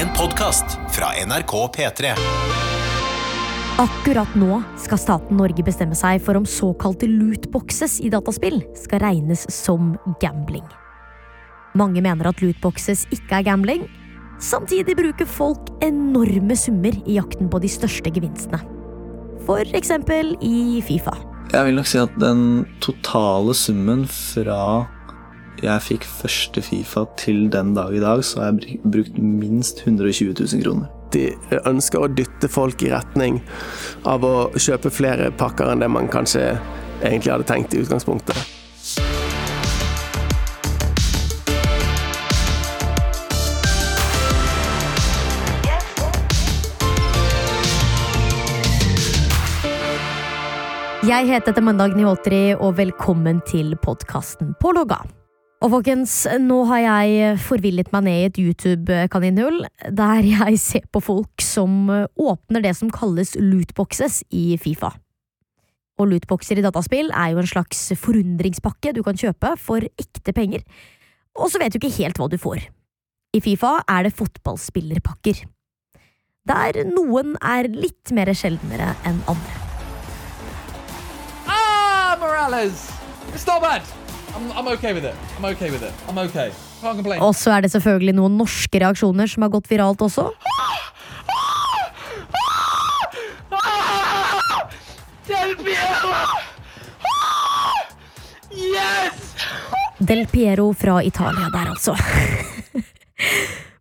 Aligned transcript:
En 0.00 0.08
podkast 0.16 0.64
fra 0.90 1.10
NRK 1.26 1.52
P3. 1.76 2.12
Akkurat 3.82 4.30
nå 4.38 4.62
skal 4.80 5.00
staten 5.02 5.36
Norge 5.36 5.60
bestemme 5.66 5.96
seg 5.98 6.22
for 6.24 6.38
om 6.40 6.46
såkalte 6.48 7.04
lootboxes 7.10 7.98
i 8.00 8.08
dataspill 8.08 8.62
skal 8.80 9.02
regnes 9.04 9.42
som 9.52 9.90
gambling. 10.22 10.64
Mange 11.76 12.00
mener 12.00 12.30
at 12.30 12.40
lootboxes 12.40 13.02
ikke 13.12 13.42
er 13.42 13.48
gambling. 13.50 13.84
Samtidig 14.40 14.96
bruker 14.96 15.28
folk 15.28 15.68
enorme 15.84 16.56
summer 16.56 16.96
i 17.04 17.18
jakten 17.18 17.52
på 17.52 17.60
de 17.60 17.68
største 17.68 18.08
gevinstene. 18.08 18.62
For 19.44 19.68
eksempel 19.76 20.32
i 20.40 20.80
Fifa. 20.86 21.12
Jeg 21.52 21.66
vil 21.68 21.76
nok 21.76 21.92
si 21.92 22.00
at 22.00 22.16
den 22.22 22.64
totale 22.80 23.52
summen 23.52 24.08
fra 24.08 24.86
jeg 25.62 25.82
fikk 25.84 26.06
første 26.08 26.62
Fifa 26.64 27.04
til 27.20 27.48
den 27.52 27.74
dag 27.76 27.92
i 27.94 28.00
dag, 28.02 28.22
så 28.24 28.40
har 28.40 28.50
jeg 28.52 28.60
br- 28.60 28.90
brukt 28.96 29.18
minst 29.18 29.82
120 29.86 30.34
000 30.40 30.62
kroner. 30.64 30.88
De 31.10 31.24
ønsker 31.66 32.04
å 32.04 32.10
dytte 32.14 32.48
folk 32.48 32.82
i 32.86 32.92
retning 32.92 33.40
av 34.06 34.24
å 34.24 34.34
kjøpe 34.54 34.92
flere 34.94 35.30
pakker 35.34 35.72
enn 35.72 35.82
det 35.82 35.90
man 35.90 36.08
kanskje 36.08 36.52
egentlig 37.02 37.32
hadde 37.34 37.48
tenkt 37.50 37.74
i 37.74 37.82
utgangspunktet. 37.82 38.38
Jeg 51.10 51.26
heter 51.26 51.62
Mandag 51.64 51.96
Niotri, 51.96 52.52
og 52.54 52.76
velkommen 52.78 53.40
til 53.48 53.72
podkasten 53.82 54.52
På 54.60 54.74
logga. 54.76 55.00
Og 55.60 55.68
folkens, 55.74 56.22
nå 56.40 56.62
har 56.70 56.80
jeg 56.80 57.34
forvillet 57.44 57.90
meg 57.92 58.06
ned 58.06 58.14
i 58.16 58.28
et 58.30 58.38
YouTube-kaninhull, 58.40 59.58
der 59.92 60.24
jeg 60.24 60.56
ser 60.62 60.86
på 60.88 61.02
folk 61.04 61.44
som 61.44 61.90
åpner 62.16 62.64
det 62.64 62.72
som 62.78 62.88
kalles 62.88 63.34
lootboxes 63.36 64.22
i 64.32 64.56
Fifa. 64.56 64.94
Og 66.00 66.08
lootboxer 66.08 66.56
i 66.56 66.64
dataspill 66.64 67.12
er 67.12 67.34
jo 67.34 67.42
en 67.42 67.52
slags 67.52 67.90
forundringspakke 68.00 68.94
du 68.96 69.02
kan 69.04 69.20
kjøpe 69.20 69.52
for 69.60 69.84
ekte 70.00 70.32
penger, 70.32 70.64
og 71.36 71.52
så 71.52 71.60
vet 71.60 71.76
du 71.76 71.80
ikke 71.82 71.92
helt 71.98 72.16
hva 72.16 72.32
du 72.32 72.40
får. 72.40 72.64
I 73.36 73.44
Fifa 73.44 73.76
er 73.84 74.08
det 74.08 74.16
fotballspillerpakker, 74.16 75.44
der 76.48 76.84
noen 76.88 77.36
er 77.44 77.68
litt 77.68 78.16
mer 78.16 78.32
sjeldnere 78.32 78.94
enn 79.04 79.20
andre. 79.28 79.64
Ah, 81.44 82.16
Morales! 82.16 82.88
Stop 83.36 83.60
bad. 83.60 83.99
I'm, 84.36 84.50
I'm 84.52 84.68
okay 84.76 84.92
with 84.92 85.04
it. 85.04 85.14
I'm 85.38 85.44
okay 85.44 85.70
with 85.70 85.82
it. 85.82 85.92
I'm 86.08 86.18
okay. 86.18 86.50
Can't 86.80 86.96
complain. 86.96 87.20
Og 87.20 87.34
så 87.34 87.50
er 87.56 87.66
det 87.66 87.72
selvfølgelig 87.74 88.14
noen 88.16 88.38
norske 88.38 88.80
reaksjoner 88.80 89.26
som 89.30 89.42
har 89.46 89.52
gått 89.52 89.70
viralt 89.70 90.02
også. 90.02 90.30
Del 95.30 95.54
Piero 95.56 96.14
Yes! 98.50 99.34
Del 99.98 100.24
Piero 100.26 100.72
fra 100.74 101.02
Italia 101.04 101.50
der, 101.52 101.70
altså. 101.70 101.94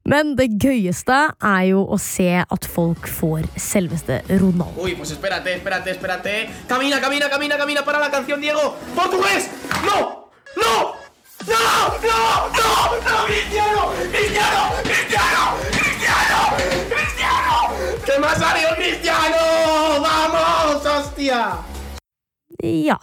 Men 0.10 0.36
det 0.38 0.50
gøyeste 0.62 1.16
er 1.38 1.64
jo 1.70 1.84
å 1.86 1.98
se 2.02 2.30
at 2.42 2.66
folk 2.66 3.08
får 3.08 3.46
selveste 3.62 4.22
Ronaldo. 4.30 4.82
Oi, 4.82 4.96
pues 4.98 5.14
espérate, 5.14 5.54
espérate, 5.60 5.94
espérate. 5.94 6.38
Camina, 6.68 7.00
camina, 7.02 7.30
camina, 7.30 7.58
camina 7.58 7.86
para 7.86 8.00
la 8.00 8.10
canción, 8.12 8.42
Diego. 8.42 8.76
¡Portugués! 8.96 9.50
¡No! 9.86 10.29
¡No! 10.56 10.96
¡No! 11.48 11.64
¡No! 12.02 12.20
¡No! 12.58 12.70
¡No! 13.06 13.26
¡Cristiano! 13.28 13.92
¡Cristiano! 14.12 14.62
¡Cristiano! 14.84 15.42
¡Cristiano! 15.72 16.40
¡Cristiano! 16.90 17.56
¡Qué 18.06 18.20
más 18.20 18.38
ha 18.38 18.40
salido 18.40 18.70
Cristiano! 18.76 20.02
¡Vamos, 20.02 20.86
hostia! 20.86 21.58
Ja. 22.62 23.00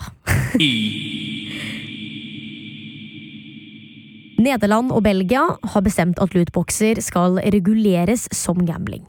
Nederland 4.39 4.93
og 4.93 5.03
Belgia 5.03 5.43
har 5.62 5.83
bestemt 5.83 6.19
at 6.21 6.35
lootboxer 6.37 7.01
skal 7.01 7.41
reguleres 7.41 8.29
som 8.33 8.67
gambling. 8.67 9.06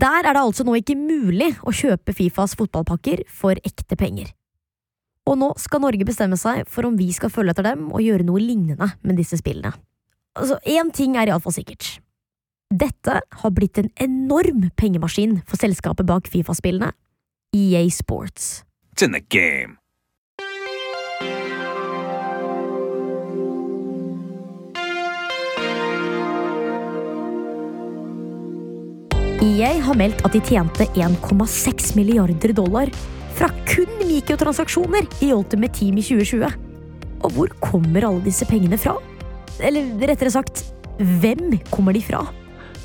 Der 0.00 0.24
er 0.24 0.32
det 0.32 0.42
altså 0.42 0.64
nå 0.64 0.76
ikke 0.78 0.96
mulig 0.96 1.54
å 1.64 1.72
kjøpe 1.72 2.12
Fifas 2.16 2.54
fotballpakker 2.56 3.24
for 3.28 3.56
ekte 3.64 3.96
penger. 3.96 4.28
Og 5.28 5.36
nå 5.38 5.50
skal 5.60 5.82
Norge 5.84 6.06
bestemme 6.08 6.38
seg 6.40 6.64
for 6.70 6.88
om 6.88 6.96
vi 6.98 7.10
skal 7.14 7.32
følge 7.32 7.54
etter 7.54 7.66
dem 7.70 7.88
og 7.90 8.02
gjøre 8.04 8.26
noe 8.26 8.40
lignende 8.42 8.92
med 9.02 9.20
disse 9.20 9.38
spillene. 9.40 9.74
Altså, 10.38 10.60
Én 10.64 10.92
ting 10.94 11.16
er 11.18 11.30
iallfall 11.30 11.54
sikkert. 11.54 11.98
Dette 12.70 13.18
har 13.42 13.50
blitt 13.50 13.80
en 13.82 13.90
enorm 13.98 14.68
pengemaskin 14.78 15.40
for 15.42 15.58
selskapet 15.58 16.06
bak 16.06 16.30
Fifa-spillene, 16.30 16.92
EA 17.56 17.88
Sports. 17.90 18.62
It's 18.94 19.02
in 19.02 19.12
the 19.12 19.20
game. 19.20 19.80
EA 29.40 29.78
har 29.80 29.96
meldt 29.96 30.20
at 30.20 30.34
de 30.36 30.40
tjente 30.44 30.84
1,6 30.94 31.94
milliarder 31.96 32.52
dollar 32.52 32.90
fra 33.38 33.50
kun 33.68 33.90
mikrotransaksjoner 34.08 35.06
i 35.24 35.30
Ultimate 35.34 35.74
Team 35.78 36.00
i 36.00 36.04
2020. 36.04 36.50
Og 37.20 37.32
hvor 37.36 37.54
kommer 37.62 38.06
alle 38.08 38.24
disse 38.24 38.46
pengene 38.48 38.78
fra? 38.80 38.96
Eller 39.60 39.90
rettere 40.08 40.32
sagt, 40.32 40.64
hvem 40.98 41.58
kommer 41.72 41.96
de 41.96 42.02
fra? 42.04 42.24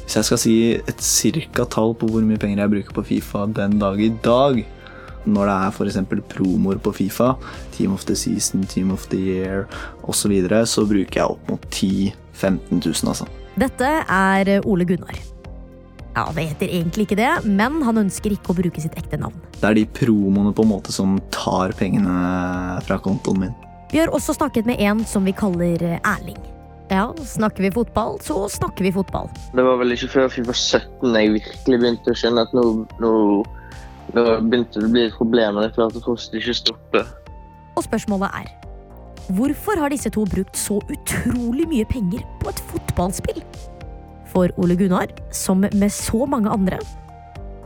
Hvis 0.03 0.19
jeg 0.19 0.27
skal 0.27 0.41
si 0.41 0.55
et 0.77 1.01
cirka 1.01 1.65
tall 1.71 1.95
på 1.97 2.09
hvor 2.11 2.25
mye 2.25 2.39
penger 2.41 2.61
jeg 2.61 2.73
bruker 2.75 2.97
på 2.97 3.05
Fifa 3.09 3.45
den 3.57 3.79
dag 3.81 4.01
i 4.01 4.11
dag, 4.23 4.59
når 5.25 5.49
det 5.49 5.55
er 5.55 5.71
f.eks. 5.73 5.97
promoer 6.29 6.77
på 6.77 6.93
Fifa, 6.93 7.31
Team 7.73 7.95
of 7.95 8.05
the 8.05 8.15
Season, 8.15 8.65
Team 8.69 8.91
of 8.93 9.07
the 9.09 9.17
Year 9.17 9.65
osv., 10.03 10.19
så, 10.19 10.29
videre, 10.29 10.65
så 10.69 10.85
bruker 10.85 11.21
jeg 11.21 11.25
opp 11.25 11.49
mot 11.49 11.65
10 11.71 12.13
000-15 12.35 12.83
000, 12.83 13.09
altså. 13.09 13.27
Dette 13.55 13.89
er 14.11 14.59
Ole 14.67 14.85
Gunnar. 14.85 15.17
Ja, 16.15 16.29
Det 16.31 16.47
heter 16.47 16.71
egentlig 16.71 17.09
ikke 17.09 17.19
det, 17.19 17.31
men 17.43 17.81
han 17.83 17.99
ønsker 18.05 18.31
ikke 18.31 18.53
å 18.53 18.57
bruke 18.57 18.81
sitt 18.81 18.95
ekte 18.95 19.19
navn. 19.19 19.35
Det 19.59 19.67
er 19.67 19.75
de 19.75 19.85
promoene 19.97 20.53
på 20.55 20.63
en 20.63 20.71
måte 20.71 20.95
som 20.95 21.17
tar 21.35 21.75
pengene 21.75 22.79
fra 22.87 22.97
kontoen 23.03 23.41
min. 23.43 23.55
Vi 23.91 23.99
har 23.99 24.11
også 24.15 24.35
snakket 24.37 24.65
med 24.67 24.79
en 24.79 25.03
som 25.07 25.27
vi 25.27 25.35
kaller 25.35 25.83
Erling. 25.99 26.39
Ja, 26.89 27.09
snakker 27.17 27.65
vi 27.65 27.71
fotball, 27.71 28.19
så 28.21 28.45
snakker 28.49 28.85
vi 28.85 28.93
fotball. 28.95 29.29
Det 29.57 29.63
var 29.65 29.79
vel 29.81 29.95
ikke 29.95 30.11
før 30.13 30.31
Fifa 30.31 30.53
17 30.53 31.15
jeg 31.17 31.33
virkelig 31.33 31.79
begynte 31.81 32.13
å 32.13 32.17
skjønne 32.19 32.43
at 32.45 32.53
nå, 32.53 32.65
nå, 33.01 33.13
nå 34.13 34.25
begynte 34.45 34.79
det 34.79 34.87
å 34.87 34.93
bli 34.93 35.05
et 35.09 35.17
problem. 35.17 35.59
Jeg 35.65 35.75
klarte 35.75 36.03
fortsatt 36.05 36.37
ikke 36.39 36.53
å 36.53 36.59
stoppe. 36.61 37.05
Og 37.75 37.87
spørsmålet 37.89 38.39
er 38.43 38.53
Hvorfor 39.35 39.79
har 39.81 39.89
disse 39.89 40.11
to 40.13 40.21
brukt 40.29 40.53
så 40.59 40.77
utrolig 40.93 41.65
mye 41.71 41.85
penger 41.89 42.21
på 42.43 42.51
et 42.51 42.59
fotballspill? 42.69 43.41
For 44.35 44.51
Ole 44.59 44.75
Gunnar, 44.75 45.07
som 45.31 45.63
med 45.63 45.91
så 45.95 46.25
mange 46.27 46.51
andre, 46.51 46.79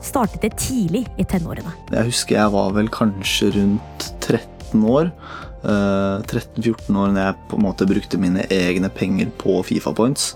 startet 0.05 0.43
det 0.45 0.51
tidlig 0.61 1.07
i 1.19 1.25
tenårene. 1.27 1.71
Jeg 1.89 2.11
husker 2.11 2.37
jeg 2.37 2.53
var 2.53 2.75
vel 2.77 2.91
kanskje 2.93 3.49
rundt 3.57 4.05
13 4.21 4.83
år. 4.85 5.09
eh, 5.65 6.21
13-14 6.29 6.95
år 6.95 7.09
når 7.11 7.17
jeg 7.25 7.37
på 7.49 7.57
en 7.57 7.65
måte 7.65 7.87
brukte 7.89 8.19
mine 8.21 8.45
egne 8.53 8.87
penger 8.93 9.31
på 9.41 9.57
Fifa 9.65 9.91
Points. 9.97 10.35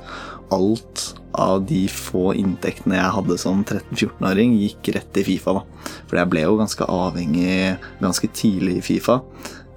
Alt 0.52 1.14
av 1.38 1.64
de 1.70 1.86
få 1.88 2.34
inntektene 2.38 2.98
jeg 2.98 3.14
hadde 3.16 3.38
som 3.42 3.62
13-14-åring, 3.64 4.58
gikk 4.58 4.90
rett 4.98 5.22
i 5.22 5.24
Fifa. 5.30 5.54
da. 5.54 5.92
For 6.10 6.18
jeg 6.18 6.30
ble 6.34 6.42
jo 6.48 6.58
ganske 6.60 6.90
avhengig 6.90 7.78
ganske 8.02 8.28
tidlig 8.34 8.80
i 8.82 8.86
Fifa. 8.90 9.22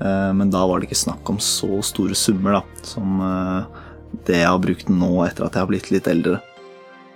eh, 0.01 0.33
Men 0.33 0.51
da 0.51 0.67
var 0.67 0.81
det 0.81 0.89
ikke 0.89 1.05
snakk 1.05 1.29
om 1.31 1.37
så 1.39 1.83
store 1.85 2.15
summer 2.17 2.59
da, 2.59 2.63
som 2.83 3.21
eh, 3.21 3.83
det 4.29 4.43
jeg 4.43 4.51
har 4.51 4.61
brukt 4.63 4.91
nå 4.93 5.13
etter 5.27 5.47
at 5.47 5.57
jeg 5.57 5.65
har 5.65 5.71
blitt 5.71 5.91
litt 5.95 6.11
eldre. 6.11 6.41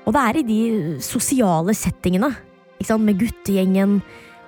Og 0.09 0.17
det 0.17 0.25
er 0.27 0.41
i 0.41 0.47
de 0.47 0.61
sosiale 1.05 1.75
settingene, 1.77 2.33
med 2.81 3.19
guttegjengen, 3.21 3.99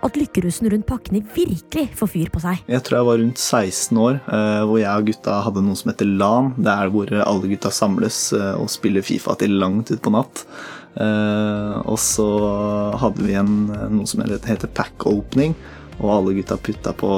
at 0.03 0.17
lykkerusen 0.19 0.67
rundt 0.73 0.87
pakkene 0.89 1.21
virkelig 1.35 1.93
får 1.99 2.11
fyr 2.11 2.31
på 2.35 2.41
seg. 2.43 2.63
Jeg 2.71 2.83
tror 2.83 2.99
jeg 2.99 3.09
var 3.09 3.21
rundt 3.21 3.39
16 3.39 4.01
år, 4.03 4.17
eh, 4.25 4.63
hvor 4.67 4.81
jeg 4.81 5.03
og 5.03 5.11
gutta 5.11 5.37
hadde 5.47 5.63
noe 5.63 5.79
som 5.79 5.93
heter 5.93 6.09
LAN. 6.09 6.55
Det 6.59 6.73
er 6.73 6.91
hvor 6.95 7.13
alle 7.23 7.51
gutta 7.53 7.71
samles 7.71 8.23
eh, 8.35 8.55
og 8.59 8.73
spiller 8.73 9.07
Fifa 9.07 9.37
til 9.39 9.55
langt 9.63 9.93
utpå 9.95 10.11
natt. 10.15 10.43
Eh, 10.99 11.77
og 11.87 12.01
så 12.03 12.27
hadde 12.99 13.29
vi 13.29 13.39
en, 13.39 13.55
noe 13.95 14.09
som 14.11 14.25
heter 14.27 14.73
pack 14.75 15.07
opening, 15.07 15.55
og 16.01 16.17
alle 16.17 16.35
gutta 16.41 16.59
putta 16.59 16.97
på 16.99 17.13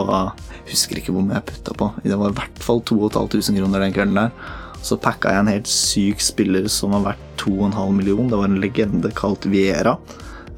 husker 0.68 1.00
ikke 1.00 1.14
hvor 1.14 1.24
mye 1.24 1.38
jeg 1.38 1.48
putta 1.54 1.78
på. 1.78 1.88
Det 2.04 2.20
var 2.20 2.32
i 2.34 2.36
hvert 2.36 2.62
fall 2.66 2.84
2500 2.84 3.62
kroner 3.62 3.86
den 3.86 3.96
kvelden 3.96 4.20
der. 4.20 4.54
Så 4.84 4.98
packa 5.00 5.32
jeg 5.32 5.44
en 5.44 5.52
helt 5.54 5.70
syk 5.70 6.20
spiller 6.20 6.68
som 6.72 6.92
var 6.92 7.06
verdt 7.10 7.44
2,5 7.46 7.76
millioner. 7.96 8.30
Det 8.30 8.40
var 8.42 8.50
en 8.50 8.60
legende 8.60 9.12
kalt 9.16 9.46
Viera. 9.48 9.96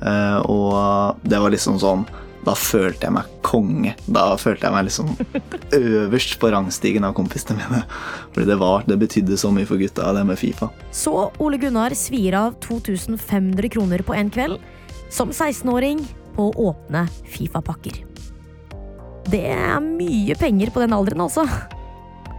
Eh, 0.02 0.38
og 0.50 1.23
det 1.23 1.38
var 1.40 1.55
liksom 1.55 1.78
sånn 1.81 2.06
da 2.46 2.55
følte 2.55 3.08
jeg 3.08 3.14
meg 3.17 3.31
konge. 3.46 3.93
Da 4.06 4.28
følte 4.38 4.69
jeg 4.69 4.75
meg 4.76 4.87
liksom 4.87 5.08
øverst 5.81 6.37
på 6.38 6.50
rangstigen 6.55 7.06
av 7.06 7.17
kompisene 7.17 7.58
mine. 7.58 7.82
Fordi 8.34 8.46
det 8.46 8.58
var, 8.61 8.84
det 8.87 9.00
betydde 9.00 9.38
så 9.40 9.50
mye 9.55 9.67
for 9.67 9.81
gutta, 9.81 10.12
det 10.14 10.23
med 10.28 10.38
Fifa. 10.38 10.70
Så 10.94 11.14
Ole 11.43 11.58
Gunnar 11.62 11.96
svir 11.99 12.37
av 12.38 12.55
2500 12.62 13.70
kroner 13.75 14.05
på 14.06 14.14
en 14.14 14.31
kveld, 14.31 14.61
som 15.11 15.34
16-åring, 15.34 16.05
på 16.37 16.50
åpne 16.61 17.06
Fifa-pakker. 17.32 18.02
Det 19.26 19.43
er 19.50 19.81
mye 19.82 20.37
penger 20.38 20.70
på 20.70 20.84
den 20.84 20.94
alderen, 20.94 21.25
altså. 21.26 21.49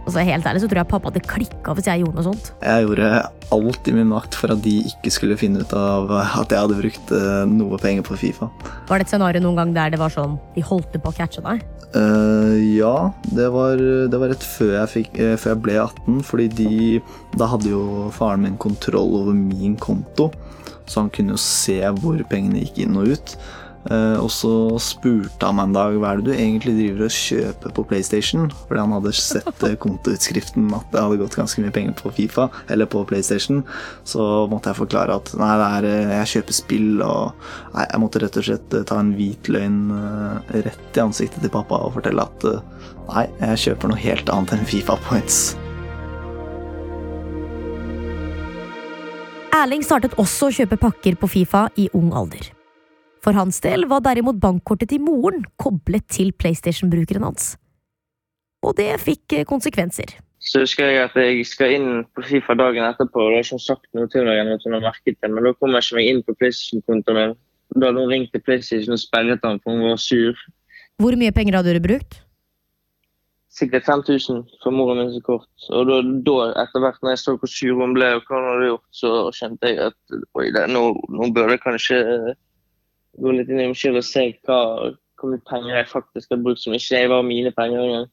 Og 0.08 0.14
så 0.14 0.24
helt 0.24 0.46
ærlig 0.48 0.62
så 0.62 0.68
tror 0.70 0.80
jeg 0.80 0.88
pappa 0.88 1.10
hadde 1.10 1.20
klikka 1.28 1.74
hvis 1.76 1.88
jeg 1.90 2.00
gjorde 2.00 2.16
noe 2.16 2.26
sånt. 2.30 2.46
Jeg 2.64 2.86
gjorde 2.86 3.08
alt 3.52 3.88
i 3.90 3.92
min 3.92 4.08
makt 4.08 4.36
for 4.40 4.54
at 4.54 4.62
de 4.64 4.78
ikke 4.88 5.12
skulle 5.12 5.36
finne 5.36 5.60
ut 5.60 5.74
av 5.76 6.08
at 6.16 6.48
jeg 6.48 6.62
hadde 6.64 6.78
brukt 6.78 7.12
eh, 7.12 7.42
noe 7.52 7.80
penger 7.82 8.06
på 8.08 8.16
Fifa. 8.16 8.48
Var 8.88 8.96
det 8.96 9.04
et 9.04 9.12
scenario 9.12 9.44
noen 9.44 9.60
gang 9.60 9.74
der 9.76 9.92
det 9.92 10.00
var 10.00 10.14
sånn 10.14 10.38
de 10.56 10.64
holdt 10.64 10.96
på 10.96 11.12
å 11.12 11.18
catche 11.18 11.44
deg? 11.44 11.60
Uh, 11.92 12.56
ja, 12.76 13.10
det 13.32 13.46
var, 13.52 13.80
det 13.80 14.20
var 14.20 14.32
rett 14.32 14.44
før 14.44 14.74
jeg, 14.74 14.92
fikk, 14.94 15.14
eh, 15.24 15.36
før 15.40 15.54
jeg 15.54 15.62
ble 15.64 15.76
18, 15.80 16.18
fordi 16.28 16.48
de 16.52 16.72
Da 17.40 17.48
hadde 17.48 17.70
jo 17.70 18.10
faren 18.12 18.44
min 18.44 18.58
kontroll 18.60 19.14
over 19.22 19.36
min 19.36 19.76
konto, 19.80 20.30
så 20.88 21.04
han 21.04 21.12
kunne 21.12 21.36
jo 21.36 21.40
se 21.40 21.80
hvor 22.00 22.20
pengene 22.32 22.64
gikk 22.64 22.82
inn 22.84 22.96
og 22.96 23.12
ut. 23.12 23.36
Eh, 23.88 24.16
og 24.20 24.28
så 24.32 24.52
spurte 24.82 25.48
han 25.48 25.56
meg 25.56 25.70
en 25.70 25.76
dag 25.76 25.94
hva 25.96 26.10
er 26.12 26.20
det 26.20 26.28
du 26.28 26.34
egentlig 26.34 26.74
driver 26.76 27.06
og 27.06 27.14
kjøper 27.14 27.74
på 27.76 27.84
PlayStation. 27.88 28.48
Fordi 28.66 28.82
han 28.82 28.94
hadde 28.96 29.14
sett 29.16 29.64
eh, 29.64 29.76
kontoutskriften 29.80 30.68
at 30.76 30.90
det 30.92 31.04
hadde 31.04 31.20
gått 31.22 31.38
ganske 31.38 31.64
mye 31.64 31.74
penger 31.74 31.96
på 32.00 32.12
Fifa, 32.18 32.48
eller 32.68 32.90
på 32.90 33.04
PlayStation. 33.08 33.62
Så 34.08 34.22
måtte 34.52 34.72
jeg 34.72 34.80
forklare 34.82 35.16
at 35.20 35.32
nei, 35.40 35.52
er, 35.68 35.88
eh, 35.88 36.16
jeg 36.20 36.32
kjøper 36.34 36.58
spill, 36.58 36.90
og 37.04 37.46
nei, 37.76 37.86
jeg 37.86 38.02
måtte 38.04 38.22
rett 38.24 38.40
og 38.40 38.48
slett 38.50 38.76
ta 38.88 39.00
en 39.00 39.14
hvit 39.16 39.48
løgn 39.52 39.78
rett 40.52 40.98
i 40.98 41.02
ansiktet 41.02 41.40
til 41.44 41.52
pappa 41.52 41.80
og 41.86 41.94
fortelle 41.96 42.24
at 42.24 42.44
nei, 43.08 43.24
jeg 43.40 43.64
kjøper 43.64 43.92
noe 43.92 44.02
helt 44.02 44.30
annet 44.32 44.54
enn 44.58 44.68
Fifa 44.68 44.98
points. 45.08 45.56
Erling 49.58 49.82
startet 49.82 50.14
også 50.20 50.50
å 50.50 50.54
kjøpe 50.60 50.78
pakker 50.78 51.18
på 51.18 51.32
Fifa 51.38 51.66
i 51.80 51.88
ung 51.96 52.12
alder. 52.16 52.57
For 53.24 53.34
hans 53.34 53.58
del 53.64 53.86
var 53.90 54.04
derimot 54.06 54.38
bankkortet 54.42 54.92
til 54.92 55.02
moren 55.02 55.42
koblet 55.60 56.06
til 56.14 56.30
PlayStation-brukeren 56.36 57.26
hans. 57.26 57.56
Og 58.66 58.76
det 58.78 58.92
fikk 59.02 59.38
eh, 59.38 59.46
konsekvenser. 59.46 60.16
Så 60.38 60.62
husker 60.62 60.86
jeg 60.86 61.02
at 61.08 61.16
jeg 61.18 61.42
skal 61.46 61.74
inn 61.74 61.88
på 62.14 62.22
Fifa 62.26 62.54
dagen 62.58 62.86
etterpå, 62.86 63.24
og 63.24 63.32
det 63.32 63.40
har 63.40 63.48
ikke 63.48 63.64
sagt 63.64 63.88
noe 63.98 64.08
til 64.12 64.26
meg, 64.26 64.38
at 64.54 64.64
hun 64.64 64.76
har 64.78 64.86
merket 64.86 65.18
det, 65.18 65.30
men 65.32 65.44
da 65.44 65.52
kom 65.58 65.74
jeg 65.74 65.86
ikke 65.86 65.98
meg 65.98 66.10
inn 66.12 66.22
på 66.26 66.36
PlayStation-kontoen 66.38 67.18
min. 67.18 67.36
Da 67.74 67.90
hadde 67.90 68.00
hun 68.00 68.12
ringt 68.12 68.32
til 68.32 68.42
PlayStation 68.46 68.94
og 68.94 69.02
sperret 69.02 69.42
den, 69.42 69.60
for 69.64 69.74
hun 69.74 69.90
var 69.90 70.00
sur. 70.00 70.38
Hvor 71.02 71.18
mye 71.18 71.34
penger 71.34 71.58
hadde 71.58 71.74
du 71.76 71.82
brukt? 71.84 72.20
Sikkert 73.58 73.88
5000 73.90 74.44
for 74.62 74.74
moren 74.74 75.02
min 75.02 75.12
sitt 75.12 75.26
kort. 75.26 75.50
Og 75.74 75.90
da, 75.90 75.98
da, 76.26 76.36
etter 76.62 76.84
hvert 76.84 77.02
når 77.02 77.16
jeg 77.16 77.22
så 77.24 77.34
hvor 77.34 77.50
sur 77.50 77.82
hun 77.82 77.94
ble, 77.98 78.12
og 78.16 78.24
hva 78.28 78.38
hun 78.38 78.50
hadde 78.52 78.70
gjort, 78.70 78.86
så 78.94 79.12
skjønte 79.34 79.72
jeg 79.72 79.90
at 79.90 80.18
oi, 80.38 80.46
det, 80.54 80.64
nå, 80.70 80.84
nå 81.18 81.30
bør 81.34 81.54
jeg 81.54 81.64
kanskje 81.66 81.98
gå 83.16 83.34
litt 83.34 83.50
inn 83.50 83.62
i 83.62 83.68
meg 83.70 83.78
selv 83.78 84.00
og 84.00 84.06
se 84.06 84.24
hva, 84.46 84.60
hvor 85.18 85.32
mye 85.32 85.44
penger 85.48 85.76
jeg 85.76 85.90
faktisk 85.92 86.34
har 86.34 86.42
brukt 86.44 86.62
som 86.62 86.76
ikke 86.76 87.04
var 87.12 87.26
mine 87.26 87.52
penger 87.56 87.84
engang. 87.84 88.08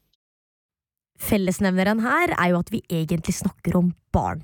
Fellesnevneren 1.21 2.01
her 2.03 2.33
er 2.35 2.51
jo 2.51 2.59
at 2.59 2.71
vi 2.73 2.83
egentlig 2.91 3.37
snakker 3.37 3.77
om 3.79 3.93
barn. 4.15 4.43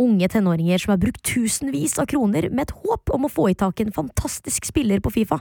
Unge 0.00 0.26
tenåringer 0.32 0.80
som 0.80 0.94
har 0.94 1.02
brukt 1.02 1.22
tusenvis 1.26 1.98
av 2.02 2.08
kroner 2.10 2.48
med 2.50 2.66
et 2.66 2.76
håp 2.82 3.12
om 3.14 3.26
å 3.26 3.30
få 3.30 3.50
i 3.52 3.58
tak 3.58 3.82
en 3.82 3.94
fantastisk 3.94 4.66
spiller 4.66 5.02
på 5.04 5.12
Fifa. 5.14 5.38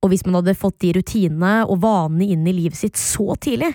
Og 0.00 0.12
hvis 0.12 0.22
man 0.26 0.38
hadde 0.38 0.56
fått 0.56 0.78
de 0.84 0.92
rutinene 0.96 1.64
og 1.66 1.80
vanene 1.82 2.30
inn 2.32 2.46
i 2.48 2.54
livet 2.56 2.78
sitt 2.78 3.00
så 3.00 3.34
tidlig, 3.40 3.72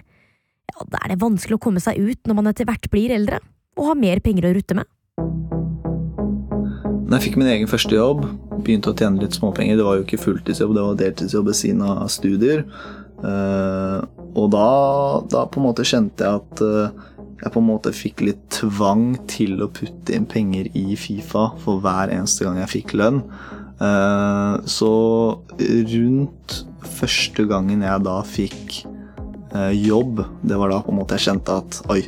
ja, 0.66 0.88
da 0.90 1.02
er 1.04 1.14
det 1.14 1.22
vanskelig 1.22 1.60
å 1.60 1.66
komme 1.68 1.84
seg 1.84 2.00
ut 2.00 2.26
når 2.26 2.40
man 2.40 2.50
etter 2.52 2.68
hvert 2.70 2.88
blir 2.94 3.14
eldre 3.14 3.42
og 3.76 3.90
har 3.92 4.00
mer 4.00 4.22
penger 4.24 4.48
å 4.48 4.54
rutte 4.56 4.78
med. 4.78 4.88
Når 7.06 7.20
jeg 7.20 7.24
fikk 7.28 7.36
min 7.38 7.52
egen 7.52 7.70
første 7.70 7.94
jobb, 7.94 8.24
begynte 8.66 8.90
å 8.90 8.96
tjene 8.98 9.22
litt 9.22 9.36
småpenger. 9.38 9.78
Det 9.78 9.84
var 9.86 10.00
jo 10.00 10.06
ikke 10.08 10.24
fulltidsjobb, 10.24 10.72
det 10.74 10.86
var 10.88 10.96
deltidsjobb 10.98 11.52
ved 11.52 11.58
siden 11.60 11.84
av 11.86 12.08
studier. 12.10 12.64
Eh, 13.22 14.00
og 14.34 14.48
da, 14.56 14.70
da 15.30 15.44
på 15.46 15.62
en 15.62 15.68
måte 15.68 15.86
kjente 15.86 16.26
jeg 16.26 16.42
at 16.42 16.64
eh, 16.66 17.04
jeg 17.44 17.54
på 17.54 17.62
en 17.62 17.68
måte 17.68 17.94
fikk 17.94 18.24
litt 18.26 18.42
tvang 18.56 19.20
til 19.30 19.62
å 19.62 19.70
putte 19.70 20.16
inn 20.18 20.26
penger 20.26 20.72
i 20.74 20.98
Fifa 20.98 21.52
for 21.62 21.84
hver 21.84 22.10
eneste 22.16 22.48
gang 22.48 22.58
jeg 22.64 22.74
fikk 22.74 22.96
lønn. 22.98 23.22
Eh, 23.78 24.66
så 24.66 24.92
rundt 25.62 26.60
første 26.98 27.46
gangen 27.52 27.86
jeg 27.86 28.06
da 28.10 28.20
fikk 28.26 28.82
jobb, 29.56 30.18
det 30.44 30.58
var 30.60 30.68
da 30.68 30.82
på 30.84 30.92
en 30.92 30.98
måte 30.98 31.16
jeg 31.16 31.30
kjente 31.30 31.54
at 31.62 31.78
oi, 31.94 32.02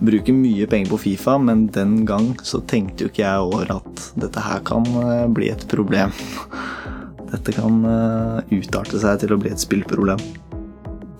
bruker 0.00 0.32
mye 0.36 0.66
penger 0.68 0.90
på 0.90 0.98
Fifa, 0.98 1.36
men 1.38 1.66
den 1.72 2.04
gang 2.08 2.34
så 2.44 2.60
tenkte 2.68 3.06
jo 3.06 3.12
ikke 3.12 3.24
jeg 3.24 3.44
over 3.46 3.70
at 3.78 4.02
dette 4.20 4.42
her 4.42 4.60
kan 4.66 4.86
eh, 5.02 5.26
bli 5.32 5.50
et 5.52 5.66
problem. 5.70 6.12
Dette 7.32 7.56
kan 7.56 7.80
eh, 7.90 8.56
utarte 8.60 9.00
seg 9.02 9.22
til 9.22 9.34
å 9.34 9.38
bli 9.40 9.50
et 9.50 9.62
spillproblem. 9.62 10.20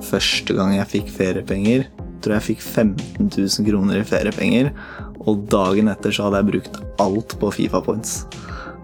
Første 0.07 0.55
gang 0.55 0.77
jeg 0.77 0.91
fikk 0.93 1.09
feriepenger, 1.17 1.89
tror 2.23 2.37
jeg 2.37 2.47
fikk 2.53 2.63
15 2.63 3.33
000 3.33 3.67
kroner 3.67 4.03
i 4.03 4.07
feriepenger, 4.07 4.71
og 5.27 5.49
dagen 5.51 5.91
etter 5.91 6.15
så 6.15 6.29
hadde 6.29 6.43
jeg 6.43 6.51
brukt 6.53 6.79
alt 7.03 7.35
på 7.41 7.51
Fifa 7.57 7.83
points. 7.83 8.21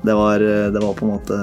Det 0.03 0.17
var, 0.19 0.43
eh, 0.43 0.73
det 0.73 0.83
var 0.83 0.97
på 0.99 1.07
en 1.07 1.15
måte 1.15 1.39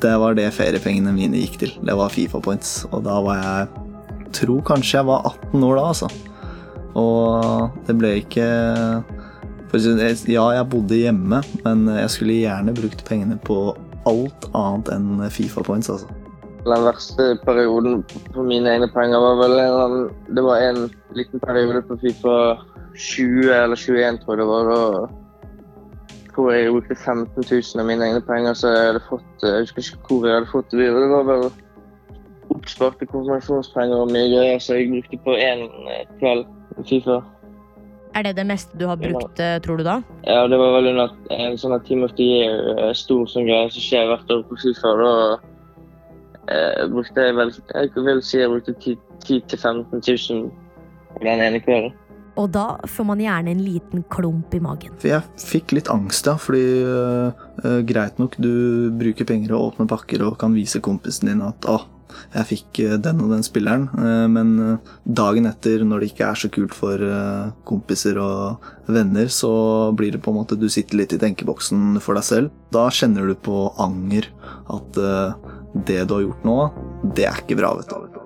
Det 0.00 0.16
var 0.18 0.34
det 0.34 0.50
feriepengene 0.52 1.12
mine 1.14 1.38
gikk 1.40 1.60
til. 1.62 1.70
Det 1.80 1.94
var 1.96 2.10
Fifa 2.12 2.40
points, 2.42 2.82
og 2.90 3.04
da 3.06 3.20
var 3.24 3.44
jeg 3.44 3.86
Tror 4.30 4.60
kanskje 4.62 5.00
jeg 5.00 5.06
var 5.08 5.24
18 5.26 5.64
år 5.66 5.74
da, 5.74 5.84
altså. 5.90 6.08
Og 6.98 7.70
det 7.86 7.98
ble 7.98 8.16
ikke 8.22 8.46
Ja, 9.70 10.46
jeg 10.50 10.66
bodde 10.66 10.96
hjemme, 10.98 11.42
men 11.62 11.84
jeg 11.94 12.10
skulle 12.10 12.40
gjerne 12.40 12.74
brukt 12.74 13.04
pengene 13.06 13.36
på 13.46 13.76
alt 14.10 14.48
annet 14.50 14.90
enn 14.96 15.22
Fifa 15.30 15.62
points, 15.62 15.90
altså. 15.92 16.08
Den 16.66 16.82
verste 16.84 17.28
perioden 17.44 18.02
for 18.34 18.44
mine 18.44 18.68
egne 18.68 18.88
penger 18.90 19.22
var 19.22 19.38
vel 19.38 19.54
en, 19.62 20.10
Det 20.26 20.42
var 20.44 20.58
en 20.64 20.90
liten 21.14 21.40
periode 21.40 21.84
på 21.86 21.96
Fifa 22.02 22.34
20 22.98 23.54
eller 23.54 23.78
21, 23.78 24.18
tror 24.24 24.34
jeg 24.34 24.42
det 24.42 24.50
var. 24.50 24.72
Da 24.74 25.06
hvor 26.40 26.52
jeg 26.52 26.70
brukte 26.72 26.94
15 26.94 27.44
000 27.50 27.80
av 27.80 27.86
mine 27.86 28.06
egne 28.06 28.20
penger, 28.20 28.54
så 28.54 28.70
jeg 28.72 28.86
hadde 28.86 29.02
fått 29.08 29.44
Jeg 29.44 29.66
husker 29.66 29.82
ikke 29.82 30.06
hvor 30.08 30.28
jeg 30.28 30.38
hadde 30.38 30.52
fått 30.52 30.70
det. 30.72 30.88
Det 30.94 31.10
var 31.10 31.26
vel 31.28 31.44
oppsparte 32.50 33.06
konfirmasjonspenger 33.06 34.04
og 34.04 34.12
mye 34.14 34.30
greier, 34.32 34.58
så 34.58 34.78
jeg 34.78 34.90
brukte 34.90 35.20
på 35.26 35.36
én 35.36 35.66
kveld 36.18 36.46
Fifa. 36.88 37.20
Er 38.14 38.26
det 38.26 38.34
det 38.40 38.46
meste 38.48 38.78
du 38.78 38.86
har 38.90 38.98
brukt, 38.98 39.38
eh, 39.38 39.60
tror 39.62 39.78
du 39.78 39.84
da? 39.86 40.00
Ja, 40.26 40.46
det 40.50 40.58
var 40.58 40.74
vel 40.74 40.90
en, 40.90 40.98
en 41.30 41.58
sånn 41.60 41.76
her 41.76 41.84
Team 41.86 42.02
of 42.02 42.16
the 42.18 42.26
Year, 42.26 42.56
eh, 42.74 42.90
stor 42.98 43.28
sånn 43.30 43.46
greie 43.46 43.70
som 43.70 43.84
skjer 43.84 44.10
hvert 44.10 44.34
år 44.34 44.42
på 44.48 44.58
Fifa. 44.64 44.94
Da 44.98 45.12
eh, 46.50 46.88
brukte 46.90 47.28
jeg 47.28 47.38
vel 47.38 47.54
Jeg 47.54 47.94
vil 47.94 48.22
si 48.26 48.42
jeg 48.42 48.50
brukte 48.50 48.74
10 48.74 48.98
000-15 49.54 50.02
000 50.32 50.50
på 51.14 51.24
den 51.26 51.44
ene 51.46 51.62
kvelden. 51.62 51.94
Og 52.40 52.50
da 52.54 52.78
får 52.88 53.06
man 53.08 53.20
gjerne 53.20 53.52
en 53.52 53.62
liten 53.62 54.04
klump 54.10 54.54
i 54.54 54.62
magen. 54.62 54.94
For 55.02 55.12
jeg 55.12 55.42
fikk 55.42 55.74
litt 55.76 55.90
angst, 55.92 56.28
ja, 56.30 56.36
fordi 56.40 56.62
øh, 56.86 57.80
greit 57.86 58.20
nok, 58.22 58.38
du 58.40 58.90
bruker 58.96 59.28
penger 59.28 59.56
og 59.56 59.72
åpner 59.72 59.90
pakker 59.90 60.24
og 60.24 60.38
kan 60.40 60.54
vise 60.56 60.80
kompisen 60.82 61.30
din 61.30 61.42
at 61.44 61.66
å, 61.68 61.82
jeg 62.34 62.48
fikk 62.48 62.80
øh, 62.84 62.96
den 63.02 63.22
og 63.24 63.32
den 63.34 63.44
spilleren, 63.46 63.88
øh, 63.98 64.26
men 64.30 64.52
øh, 64.64 64.92
dagen 65.04 65.48
etter, 65.50 65.84
når 65.84 66.02
det 66.02 66.10
ikke 66.12 66.28
er 66.28 66.38
så 66.38 66.50
kult 66.52 66.76
for 66.76 67.04
kompiser 67.68 68.18
og 68.22 68.62
venner, 68.90 69.28
så 69.32 69.50
blir 69.96 70.14
det 70.14 70.22
på 70.24 70.32
en 70.32 70.40
måte 70.40 70.58
du 70.58 70.68
sitter 70.72 71.00
litt 71.00 71.14
i 71.16 71.20
tenkeboksen 71.22 72.00
for 72.02 72.18
deg 72.18 72.26
selv. 72.26 72.54
Da 72.74 72.88
kjenner 72.94 73.30
du 73.30 73.34
på 73.34 73.68
anger 73.80 74.30
at 74.70 75.00
det 75.86 76.00
du 76.08 76.16
har 76.16 76.24
gjort 76.24 76.46
nå, 76.46 76.56
det 77.16 77.28
er 77.28 77.42
ikke 77.42 77.58
bra, 77.60 77.74
vet 77.78 77.92
du. 77.92 78.18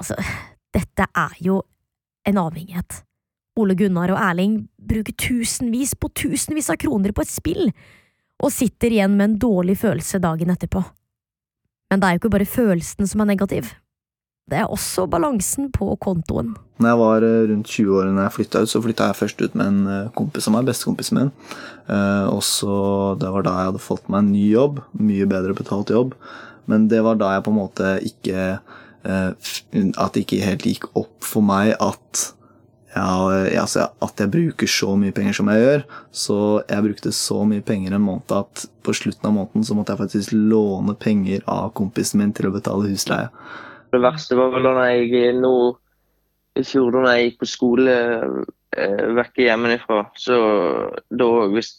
Altså, 0.00 0.16
dette 0.74 1.06
er 1.12 1.38
jo 1.44 1.60
en 2.28 2.40
avhengighet. 2.40 3.02
Ole 3.60 3.74
Gunnar 3.76 4.12
og 4.14 4.20
Erling 4.22 4.62
bruker 4.90 5.14
tusenvis 5.18 5.96
på 5.98 6.10
tusenvis 6.16 6.70
av 6.72 6.78
kroner 6.80 7.12
på 7.12 7.24
et 7.24 7.32
spill, 7.32 7.70
og 8.40 8.54
sitter 8.54 8.94
igjen 8.94 9.18
med 9.18 9.26
en 9.26 9.38
dårlig 9.42 9.76
følelse 9.82 10.20
dagen 10.22 10.52
etterpå. 10.54 10.82
Men 11.90 12.00
det 12.00 12.06
er 12.06 12.16
jo 12.16 12.22
ikke 12.22 12.34
bare 12.36 12.46
følelsen 12.48 13.08
som 13.10 13.22
er 13.22 13.32
negativ. 13.32 13.70
Det 14.50 14.58
er 14.58 14.70
også 14.70 15.06
balansen 15.10 15.68
på 15.70 15.92
kontoen. 16.02 16.54
Når 16.80 16.88
jeg 16.88 16.98
var 16.98 17.24
øh, 17.26 17.50
rundt 17.50 17.66
20 17.66 17.98
år 17.98 18.08
når 18.10 18.22
jeg 18.22 18.34
flytta 18.36 18.62
ut, 18.64 18.70
så 18.72 18.80
flytta 18.82 19.10
jeg 19.10 19.18
først 19.18 19.42
ut 19.44 19.54
med 19.54 19.68
en 19.68 19.80
øh, 19.86 20.10
kompis 20.16 20.48
av 20.48 20.56
meg, 20.56 20.66
bestekompisen 20.66 21.18
min. 21.18 21.30
Eh, 21.86 22.26
og 22.30 22.42
så 22.46 22.74
Det 23.20 23.30
var 23.30 23.46
da 23.46 23.54
jeg 23.58 23.70
hadde 23.70 23.82
fått 23.84 24.08
meg 24.08 24.24
en 24.24 24.32
ny 24.32 24.46
jobb, 24.50 24.80
mye 24.98 25.28
bedre 25.30 25.54
betalt 25.54 25.92
jobb. 25.94 26.16
Men 26.66 26.88
det 26.90 27.02
var 27.06 27.18
da 27.20 27.34
jeg 27.36 27.44
på 27.46 27.54
en 27.54 27.60
måte 27.60 27.94
ikke 28.06 28.42
eh, 29.04 29.30
At 29.98 30.14
det 30.14 30.24
ikke 30.26 30.44
helt 30.44 30.66
gikk 30.66 30.90
opp 30.98 31.24
for 31.26 31.46
meg 31.46 31.74
at 31.78 32.26
ja, 32.90 33.60
altså, 33.62 33.86
at 34.02 34.20
jeg 34.20 34.32
bruker 34.32 34.70
så 34.70 34.96
mye 34.98 35.14
penger 35.14 35.36
som 35.38 35.50
jeg 35.52 35.62
gjør. 35.62 35.82
Så 36.10 36.38
jeg 36.68 36.86
brukte 36.86 37.12
så 37.14 37.42
mye 37.46 37.62
penger 37.66 37.94
en 37.94 38.02
måned 38.02 38.34
at 38.34 38.64
på 38.82 38.94
slutten 38.96 39.28
av 39.28 39.36
måneden 39.36 39.66
så 39.66 39.76
måtte 39.78 39.94
jeg 39.94 40.02
faktisk 40.02 40.34
låne 40.34 40.96
penger 40.98 41.44
av 41.50 41.70
kompisen 41.78 42.22
min 42.22 42.34
til 42.34 42.50
å 42.50 42.54
betale 42.56 42.90
husleie. 42.90 43.30
Det 43.90 44.00
verste 44.02 44.38
var 44.38 44.50
vel 44.54 44.66
da 44.66 44.88
jeg 44.90 45.36
nå 45.38 45.54
i 46.58 46.64
fjor 46.66 46.94
da 46.94 47.14
jeg 47.14 47.28
gikk 47.28 47.38
på 47.42 47.48
skole 47.50 47.94
eh, 47.94 49.06
vekke 49.18 49.46
hjemmefra. 49.46 50.02
Så 50.18 50.38
da 51.14 51.30
hvis 51.54 51.72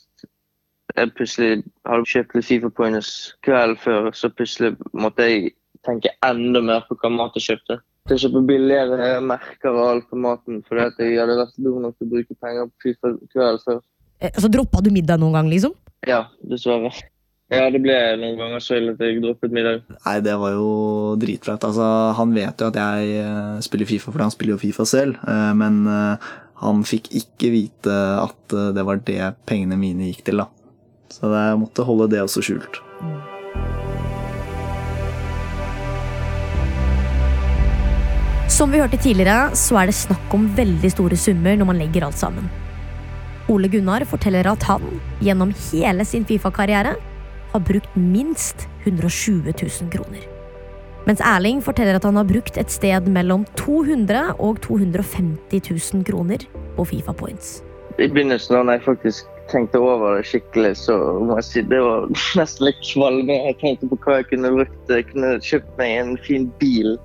jeg 0.96 1.13
plutselig 1.15 1.63
hadde 1.88 2.12
kjøpt 2.13 2.36
litt 2.36 2.48
Fifa 2.48 2.72
Points 2.75 3.12
kvelden 3.46 3.80
før, 3.80 4.12
så 4.15 4.32
plutselig 4.32 4.77
måtte 4.91 5.27
jeg 5.27 5.53
tenke 5.88 6.12
enda 6.25 6.62
mer 6.63 6.86
på 6.88 6.98
hva 7.00 7.12
mat 7.13 7.36
jeg 7.39 7.51
kjøpte. 7.51 7.82
Jeg 8.10 8.17
kjøpe 8.24 8.41
billigere 8.50 9.22
merker 9.22 9.75
og 9.77 9.84
alt 9.91 10.08
på 10.10 10.17
maten 10.20 10.62
fordi 10.67 10.81
at 10.88 10.98
jeg 11.00 11.20
hadde 11.22 11.36
vært 11.38 11.58
dum 11.62 11.79
nok 11.84 11.96
til 12.00 12.08
å 12.08 12.12
bruke 12.15 12.38
penger 12.41 12.67
på 12.72 12.86
Fifa 12.88 13.12
kvelden 13.31 13.62
før. 13.65 13.81
Eh, 14.22 14.31
Altså, 14.34 14.50
Droppa 14.53 14.81
du 14.81 14.89
middag 14.93 15.20
noen 15.22 15.34
gang, 15.38 15.50
liksom? 15.50 15.74
Ja, 16.08 16.24
dessverre. 16.50 16.91
Ja, 17.51 17.65
det 17.70 17.81
ble 17.84 17.96
noen 18.17 18.38
ganger 18.39 18.62
selv 18.63 18.93
at 18.93 19.01
jeg 19.03 19.22
droppet 19.22 19.51
middag. 19.53 19.81
Nei, 20.05 20.20
det 20.24 20.36
var 20.39 20.53
jo 20.55 21.15
dritflaut. 21.20 21.63
Altså, 21.67 21.88
han 22.17 22.34
vet 22.34 22.62
jo 22.63 22.70
at 22.72 22.79
jeg 22.79 23.17
eh, 23.22 23.60
spiller 23.65 23.89
Fifa, 23.89 24.12
for 24.13 24.24
han 24.25 24.31
spiller 24.34 24.55
jo 24.55 24.62
Fifa 24.65 24.86
selv. 24.88 25.17
eh, 25.27 25.51
Men 25.53 25.84
han 26.62 26.84
fikk 26.86 27.10
ikke 27.17 27.50
vite 27.53 27.98
at 28.22 28.55
det 28.75 28.86
var 28.86 29.01
det 29.05 29.36
pengene 29.50 29.77
mine 29.81 30.10
gikk 30.12 30.24
til, 30.29 30.41
da. 30.43 30.48
Så 31.12 31.27
jeg 31.34 31.60
måtte 31.60 31.84
holde 31.86 32.10
det 32.13 32.22
også 32.24 32.41
skjult. 32.46 32.81
Som 38.62 38.70
vi 38.70 38.77
hørte 38.77 38.98
tidligere, 39.01 39.56
så 39.58 39.74
er 39.80 39.89
det 39.89 39.96
snakk 39.98 40.34
om 40.38 40.44
veldig 40.53 40.89
store 40.94 41.18
summer 41.18 41.56
når 41.58 41.65
man 41.65 41.80
legger 41.82 42.03
alt 42.06 42.20
sammen. 42.20 42.46
Ole 43.50 43.65
Gunnar 43.74 44.06
forteller 44.06 44.46
at 44.51 44.62
han, 44.70 44.84
gjennom 45.18 45.50
hele 45.72 46.06
sin 46.06 46.27
Fifa-karriere, 46.30 46.91
har 47.56 47.63
brukt 47.65 47.98
minst 47.98 48.68
120 48.84 49.50
000 49.50 49.89
kroner. 49.96 50.30
Mens 51.10 51.25
Erling 51.25 51.65
forteller 51.65 51.98
at 51.98 52.06
han 52.06 52.22
har 52.22 52.30
brukt 52.30 52.62
et 52.62 52.70
sted 52.70 53.10
mellom 53.10 53.50
200 53.58 54.38
og 54.38 54.62
250 54.62 55.65
000 55.74 56.06
kroner 56.06 56.46
på 56.77 56.86
Fifa 56.94 57.18
Points. 57.18 57.63
I 57.98 58.13
begynnelsen 58.13 58.62
da 58.62 58.77
jeg 58.77 58.86
faktisk 58.86 59.38
tenkte 59.50 59.82
over 59.82 60.20
det 60.20 60.27
skikkelig, 60.30 60.75
så 60.86 61.01
må 61.18 61.41
jeg 61.41 61.50
si 61.50 61.65
det 61.65 61.82
var 61.82 62.12
nesten 62.38 62.70
litt 62.70 62.89
kvalme. 62.94 63.41
Jeg 63.50 63.63
tenkte 63.65 63.89
på 63.89 64.03
hva 64.06 64.22
jeg 64.22 64.36
kunne 64.36 64.58
brukt. 64.62 64.82
Jeg 64.86 65.10
kunne 65.15 65.39
kjøpt 65.50 65.80
meg 65.82 66.03
en 66.03 66.20
fin 66.30 66.51
bil 66.62 67.00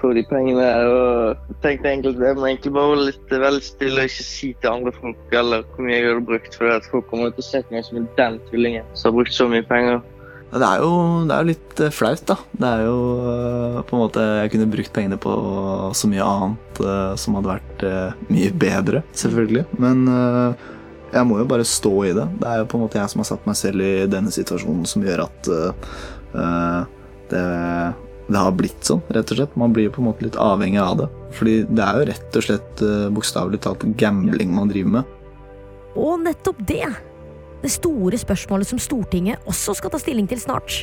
for 0.00 0.16
de 0.16 0.24
pengene. 0.30 0.66
Og 0.88 1.54
tenkte 1.64 1.92
egentlig 1.92 2.16
jeg 2.16 2.38
må 2.38 2.48
egentlig 2.48 2.74
bare 2.76 2.92
være 2.94 3.06
litt 3.10 3.38
veldig 3.46 3.64
stille 3.68 4.02
og 4.02 4.10
ikke 4.10 4.28
si 4.32 4.52
til 4.60 4.72
andre 4.72 4.94
folk 4.96 5.38
eller 5.40 5.64
hvor 5.70 5.86
mye 5.86 5.96
jeg 5.96 6.10
hadde 6.10 6.28
brukt, 6.32 6.58
for 6.58 6.74
at 6.74 6.90
folk 6.92 7.08
kommer 7.12 7.32
til 7.34 7.44
å 7.44 7.48
se 7.50 7.62
på 7.64 7.76
meg 7.76 7.88
som 7.88 8.12
den 8.20 8.38
tullingen 8.50 8.92
som 8.94 9.10
har 9.10 9.18
brukt 9.20 9.36
så 9.36 9.48
mye 9.52 9.66
penger. 9.66 10.04
Det 10.46 10.62
er 10.62 10.78
jo, 10.78 10.90
det 11.26 11.34
er 11.34 11.42
jo 11.42 11.50
litt 11.50 11.80
eh, 11.82 11.92
flaut, 11.92 12.22
da. 12.28 12.36
Det 12.54 12.68
er 12.68 12.84
jo 12.86 12.98
eh, 13.32 13.80
på 13.82 13.96
en 13.96 14.02
måte 14.04 14.22
Jeg 14.22 14.52
kunne 14.52 14.68
brukt 14.70 14.92
pengene 14.94 15.18
på 15.20 15.34
så 15.98 16.10
mye 16.10 16.28
annet 16.30 16.80
eh, 16.80 17.12
som 17.18 17.36
hadde 17.36 17.50
vært 17.50 17.84
mye 18.30 18.52
bedre, 18.56 19.02
selvfølgelig. 19.16 19.66
Men 19.82 20.06
jeg 21.12 21.28
må 21.28 21.40
jo 21.40 21.48
bare 21.50 21.66
stå 21.66 21.92
i 22.06 22.14
det. 22.16 22.28
Det 22.40 22.48
er 22.48 22.62
jo 22.62 22.70
på 22.70 22.78
en 22.78 22.86
måte 22.86 23.00
jeg 23.00 23.12
som 23.12 23.22
har 23.22 23.28
satt 23.28 23.48
meg 23.48 23.58
selv 23.58 23.84
i 23.84 23.92
denne 24.10 24.32
situasjonen 24.34 24.86
som 24.88 25.04
gjør 25.04 25.26
at 25.26 25.50
det, 27.30 27.42
det 28.26 28.38
har 28.42 28.54
blitt 28.58 28.86
sånn, 28.86 29.02
rett 29.14 29.30
og 29.30 29.38
slett. 29.38 29.58
Man 29.58 29.74
blir 29.74 29.86
jo 29.86 29.96
på 29.96 30.02
en 30.02 30.08
måte 30.08 30.26
litt 30.26 30.38
avhengig 30.40 30.80
av 30.82 30.96
det. 31.02 31.06
Fordi 31.36 31.56
det 31.68 31.84
er 31.84 31.98
jo 32.00 32.06
rett 32.08 32.38
og 32.38 32.46
slett 32.46 32.82
eh, 32.82 33.04
bokstavelig 33.14 33.60
talt 33.62 33.86
gambling 34.00 34.54
man 34.54 34.72
driver 34.72 34.96
med. 34.98 35.12
Og 35.96 36.18
nettopp 36.24 36.58
det, 36.68 36.88
det 37.62 37.70
store 37.72 38.18
spørsmålet 38.20 38.68
som 38.72 38.82
Stortinget 38.82 39.46
også 39.48 39.76
skal 39.78 39.94
ta 39.94 40.00
stilling 40.02 40.26
til 40.30 40.42
snart, 40.42 40.82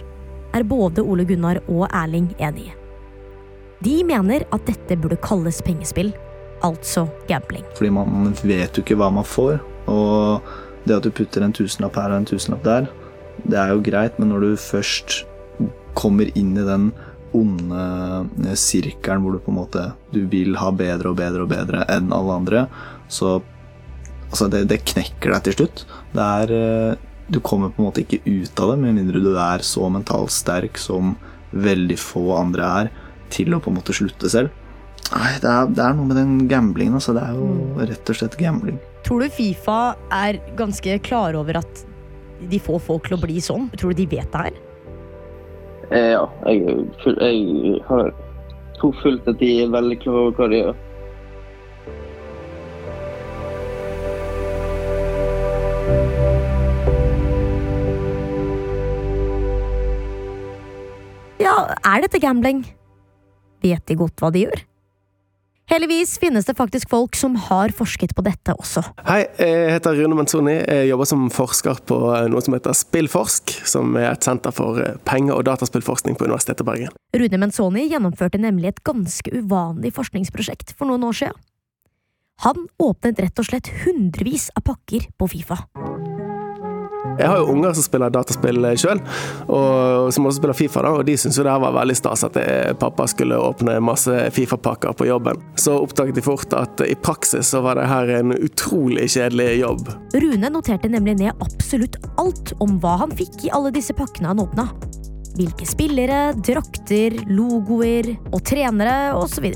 er 0.54 0.66
både 0.68 1.04
Ole 1.04 1.26
Gunnar 1.28 1.60
og 1.68 1.88
Erling 1.90 2.32
enig 2.40 2.70
i. 2.70 2.74
De 3.84 3.98
mener 4.08 4.46
at 4.56 4.64
dette 4.70 4.96
burde 5.02 5.20
kalles 5.20 5.60
pengespill, 5.66 6.14
altså 6.64 7.10
gambling. 7.28 7.66
Fordi 7.76 7.92
man 7.92 8.32
vet 8.48 8.78
jo 8.78 8.86
ikke 8.86 8.96
hva 9.02 9.10
man 9.12 9.28
får. 9.28 9.58
Og 9.92 10.54
det 10.88 10.96
at 10.96 11.04
du 11.04 11.12
putter 11.12 11.44
en 11.44 11.56
tusenlapp 11.56 11.98
her 12.00 12.14
og 12.14 12.22
en 12.22 12.30
tusenlapp 12.30 12.64
der, 12.64 12.88
det 13.44 13.60
er 13.60 13.74
jo 13.74 13.84
greit, 13.84 14.16
men 14.22 14.32
når 14.32 14.46
du 14.46 14.52
først 14.62 15.24
kommer 16.00 16.30
inn 16.38 16.54
i 16.56 16.66
den 16.66 16.92
onde 17.38 18.56
sirkelen 18.60 19.24
hvor 19.24 19.36
du 19.36 19.42
på 19.44 19.52
en 19.54 19.60
måte 19.60 19.88
du 20.14 20.24
vil 20.32 20.58
ha 20.62 20.72
bedre 20.76 21.12
og 21.12 21.20
bedre 21.20 21.46
og 21.46 21.52
bedre 21.52 21.84
enn 21.92 22.14
alle 22.14 22.38
andre, 22.42 22.66
så 23.12 23.40
altså 24.30 24.50
det, 24.54 24.66
det 24.72 24.84
knekker 24.94 25.34
deg 25.34 25.46
til 25.48 25.58
slutt. 25.60 25.86
Det 26.14 26.30
er 26.44 26.56
eh, 26.58 27.10
Du 27.34 27.40
kommer 27.40 27.72
på 27.72 27.80
en 27.82 27.88
måte 27.88 28.02
ikke 28.04 28.20
ut 28.26 28.60
av 28.60 28.74
det 28.74 28.82
med 28.82 28.98
mindre 28.98 29.22
du 29.24 29.32
er 29.40 29.64
så 29.64 29.88
mentalt 29.90 30.34
sterk 30.36 30.78
som 30.78 31.16
veldig 31.54 31.96
få 32.02 32.34
andre 32.36 32.68
er, 32.82 32.90
til 33.34 33.54
å 33.56 33.62
på 33.64 33.72
en 33.72 33.78
måte 33.78 33.96
slutte 33.96 34.30
selv. 34.30 34.52
Nei, 35.14 35.32
det 35.42 35.50
er, 35.50 35.70
det 35.72 35.84
er 35.86 35.96
noe 35.96 36.10
med 36.10 36.18
den 36.18 36.36
gamblingen. 36.50 36.98
Altså. 36.98 37.16
Det 37.16 37.24
er 37.24 37.38
jo 37.38 37.88
rett 37.92 38.12
og 38.12 38.18
slett 38.20 38.38
gambling. 38.40 38.78
Tror 39.06 39.24
du 39.24 39.30
Fifa 39.34 39.96
er 40.14 40.40
ganske 40.60 40.98
klar 41.06 41.38
over 41.38 41.62
at 41.62 41.84
de 42.50 42.60
får 42.60 42.82
folk 42.84 43.08
til 43.08 43.18
å 43.18 43.24
bli 43.24 43.40
sånn? 43.44 43.70
Tror 43.78 43.94
du 43.94 44.02
de 44.04 44.10
vet 44.18 44.30
det 44.34 44.46
her? 44.48 44.62
Eh, 45.92 46.12
ja, 46.14 46.24
jeg, 46.48 46.88
full, 47.04 47.18
jeg 47.20 47.82
har 47.88 48.14
tror 48.80 48.96
fullt 49.02 49.28
at 49.28 49.40
de 49.40 49.52
er 49.64 49.72
veldig 49.74 50.00
klar 50.04 50.20
over 50.22 50.36
hva 50.38 50.48
de 50.52 50.62
gjør. 50.62 50.82
Ja, 61.44 61.56
er 61.84 62.06
dette 62.06 62.22
gambling? 62.24 62.64
Vet 63.64 63.88
de 63.88 64.00
godt 64.00 64.20
hva 64.20 64.32
de 64.34 64.48
gjør? 64.48 64.64
Heldigvis 65.74 66.20
finnes 66.22 66.46
det 66.46 66.54
faktisk 66.54 66.92
folk 66.92 67.16
som 67.18 67.34
har 67.48 67.72
forsket 67.74 68.12
på 68.14 68.22
dette 68.22 68.54
også. 68.54 68.84
Hei, 69.08 69.24
jeg 69.42 69.72
heter 69.74 69.96
Rune 69.98 70.14
Mansoni, 70.20 70.54
Jeg 70.62 70.92
jobber 70.92 71.10
som 71.10 71.24
forsker 71.34 71.80
på 71.90 71.98
noe 72.30 72.44
som 72.46 72.54
heter 72.54 72.78
Spillforsk, 72.78 73.56
som 73.66 73.98
er 73.98 74.12
et 74.12 74.22
senter 74.22 74.54
for 74.54 74.78
penge- 75.10 75.34
og 75.34 75.48
dataspillforskning 75.50 76.20
på 76.20 76.28
Universitetet 76.30 76.62
i 76.62 76.68
Bergen. 76.68 76.94
Rune 77.18 77.42
Mansoni 77.42 77.88
gjennomførte 77.90 78.38
nemlig 78.38 78.70
et 78.70 78.84
ganske 78.86 79.34
uvanlig 79.34 79.96
forskningsprosjekt 79.98 80.76
for 80.78 80.92
noen 80.92 81.10
år 81.10 81.18
siden. 81.24 81.42
Han 82.46 82.68
åpnet 82.78 83.26
rett 83.26 83.42
og 83.42 83.50
slett 83.50 83.74
hundrevis 83.82 84.52
av 84.54 84.68
pakker 84.70 85.10
på 85.18 85.32
Fifa. 85.34 85.58
Jeg 87.20 87.28
har 87.28 87.42
jo 87.42 87.52
unger 87.52 87.74
som 87.76 87.86
spiller 87.86 88.14
dataspill 88.14 88.66
sjøl, 88.80 89.02
og 89.52 90.08
som 90.16 90.28
også 90.30 90.40
spiller 90.40 90.58
Fifa, 90.58 90.84
da, 90.86 90.94
og 90.98 91.04
de 91.08 91.18
syntes 91.20 91.42
det 91.44 91.56
var 91.66 91.76
veldig 91.76 91.98
stas 92.00 92.24
at 92.26 92.40
eh, 92.40 92.72
pappa 92.80 93.06
skulle 93.12 93.38
åpne 93.38 93.76
masse 93.84 94.16
Fifa-pakker 94.34 94.96
på 94.98 95.10
jobben. 95.10 95.42
Så 95.60 95.76
oppdaget 95.84 96.18
de 96.18 96.26
fort 96.26 96.56
at 96.58 96.82
i 96.88 96.96
praksis 96.96 97.52
så 97.54 97.62
var 97.66 97.78
det 97.80 97.90
her 97.92 98.10
en 98.22 98.34
utrolig 98.38 99.10
kjedelig 99.14 99.60
jobb. 99.60 99.92
Rune 100.16 100.54
noterte 100.56 100.92
nemlig 100.92 101.20
ned 101.22 101.44
absolutt 101.44 102.00
alt 102.22 102.56
om 102.64 102.80
hva 102.82 102.98
han 103.04 103.14
fikk 103.20 103.48
i 103.48 103.54
alle 103.54 103.74
disse 103.76 103.96
pakkene 103.98 104.32
han 104.32 104.44
åpna. 104.44 104.70
Hvilke 105.38 105.66
spillere, 105.66 106.28
drakter, 106.46 107.18
logoer 107.30 108.14
og 108.32 108.44
trenere 108.48 109.16
osv. 109.18 109.50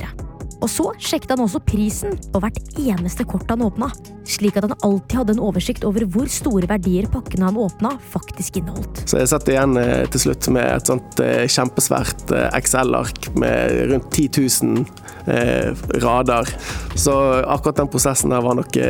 Og 0.58 0.70
så 0.72 0.88
sjekket 0.98 1.36
han 1.36 1.44
også 1.44 1.62
prisen 1.66 2.16
på 2.34 2.42
hvert 2.42 2.60
eneste 2.82 3.26
kort 3.30 3.50
han 3.52 3.62
åpna, 3.66 3.90
slik 4.28 4.58
at 4.58 4.66
han 4.66 4.78
alltid 4.86 5.20
hadde 5.20 5.36
en 5.36 5.44
oversikt 5.48 5.86
over 5.88 6.06
hvor 6.10 6.30
store 6.32 6.70
verdier 6.70 7.08
pakkene 7.14 7.50
han 7.50 7.60
åpna, 7.62 7.94
faktisk 8.14 8.58
inneholdt. 8.62 9.04
Så 9.06 9.22
jeg 9.22 9.32
satt 9.32 9.52
igjen 9.52 9.78
eh, 9.82 10.06
til 10.14 10.26
slutt 10.26 10.50
med 10.56 10.66
et 10.66 10.90
sånt 10.90 11.22
eh, 11.24 11.46
kjempesvært 11.52 12.34
eh, 12.34 12.50
Excel-ark 12.58 13.30
med 13.38 13.78
rundt 13.94 14.10
10 14.12 14.48
000 14.64 14.84
eh, 15.34 15.86
rader. 16.04 16.50
Så 16.98 17.14
akkurat 17.46 17.84
den 17.84 17.94
prosessen 17.94 18.34
der 18.34 18.46
var 18.46 18.58
nok 18.58 18.82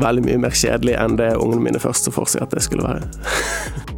veldig 0.00 0.26
mye 0.26 0.42
mer 0.46 0.54
kjedelig 0.54 0.94
enn 0.98 1.16
det 1.18 1.32
ungene 1.36 1.64
mine 1.70 1.82
først 1.82 2.06
så 2.06 2.14
for 2.14 2.30
seg 2.30 2.46
at 2.46 2.54
det 2.54 2.66
skulle 2.66 2.86
være. 2.86 3.10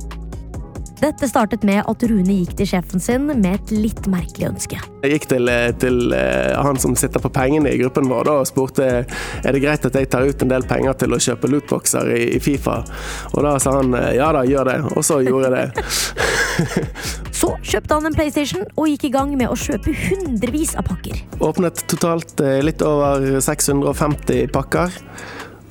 Dette 1.02 1.26
startet 1.26 1.64
med 1.66 1.80
at 1.90 2.02
Rune 2.06 2.34
gikk 2.36 2.52
til 2.60 2.68
sjefen 2.70 3.02
sin 3.02 3.24
med 3.26 3.48
et 3.48 3.70
litt 3.74 4.04
merkelig 4.10 4.46
ønske. 4.52 4.76
Jeg 5.02 5.16
gikk 5.16 5.24
til, 5.32 5.48
eh, 5.50 5.72
til 5.82 6.14
eh, 6.14 6.54
han 6.54 6.78
som 6.78 6.94
sitter 6.94 7.18
på 7.18 7.32
pengene 7.34 7.72
i 7.72 7.80
gruppen 7.80 8.06
vår 8.06 8.28
da, 8.28 8.36
og 8.44 8.46
spurte 8.46 8.86
er 8.86 9.56
det 9.56 9.62
greit 9.64 9.88
at 9.88 9.98
jeg 9.98 10.10
tar 10.12 10.28
ut 10.28 10.44
en 10.46 10.52
del 10.52 10.62
penger 10.62 10.94
til 11.00 11.16
å 11.16 11.18
kjøpe 11.18 11.50
lootboxer 11.50 12.12
i, 12.14 12.20
i 12.36 12.38
Fifa. 12.38 12.84
Og 13.32 13.42
da 13.42 13.56
sa 13.58 13.74
han 13.80 13.90
eh, 13.98 14.12
ja 14.20 14.30
da, 14.36 14.44
gjør 14.46 14.70
det. 14.70 14.78
Og 14.94 15.02
så 15.08 15.18
gjorde 15.26 15.50
jeg 15.50 15.58
det. 15.58 15.86
Så 17.42 17.48
kjøpte 17.66 17.96
han 17.96 18.06
en 18.06 18.14
PlayStation 18.14 18.66
og 18.78 18.86
gikk 18.92 19.08
i 19.08 19.14
gang 19.16 19.32
med 19.34 19.50
å 19.50 19.58
kjøpe 19.58 19.90
hundrevis 20.04 20.76
av 20.78 20.86
pakker. 20.86 21.18
Åpnet 21.42 21.82
totalt 21.90 22.38
litt 22.62 22.84
over 22.86 23.40
650 23.42 24.52
pakker. 24.54 24.94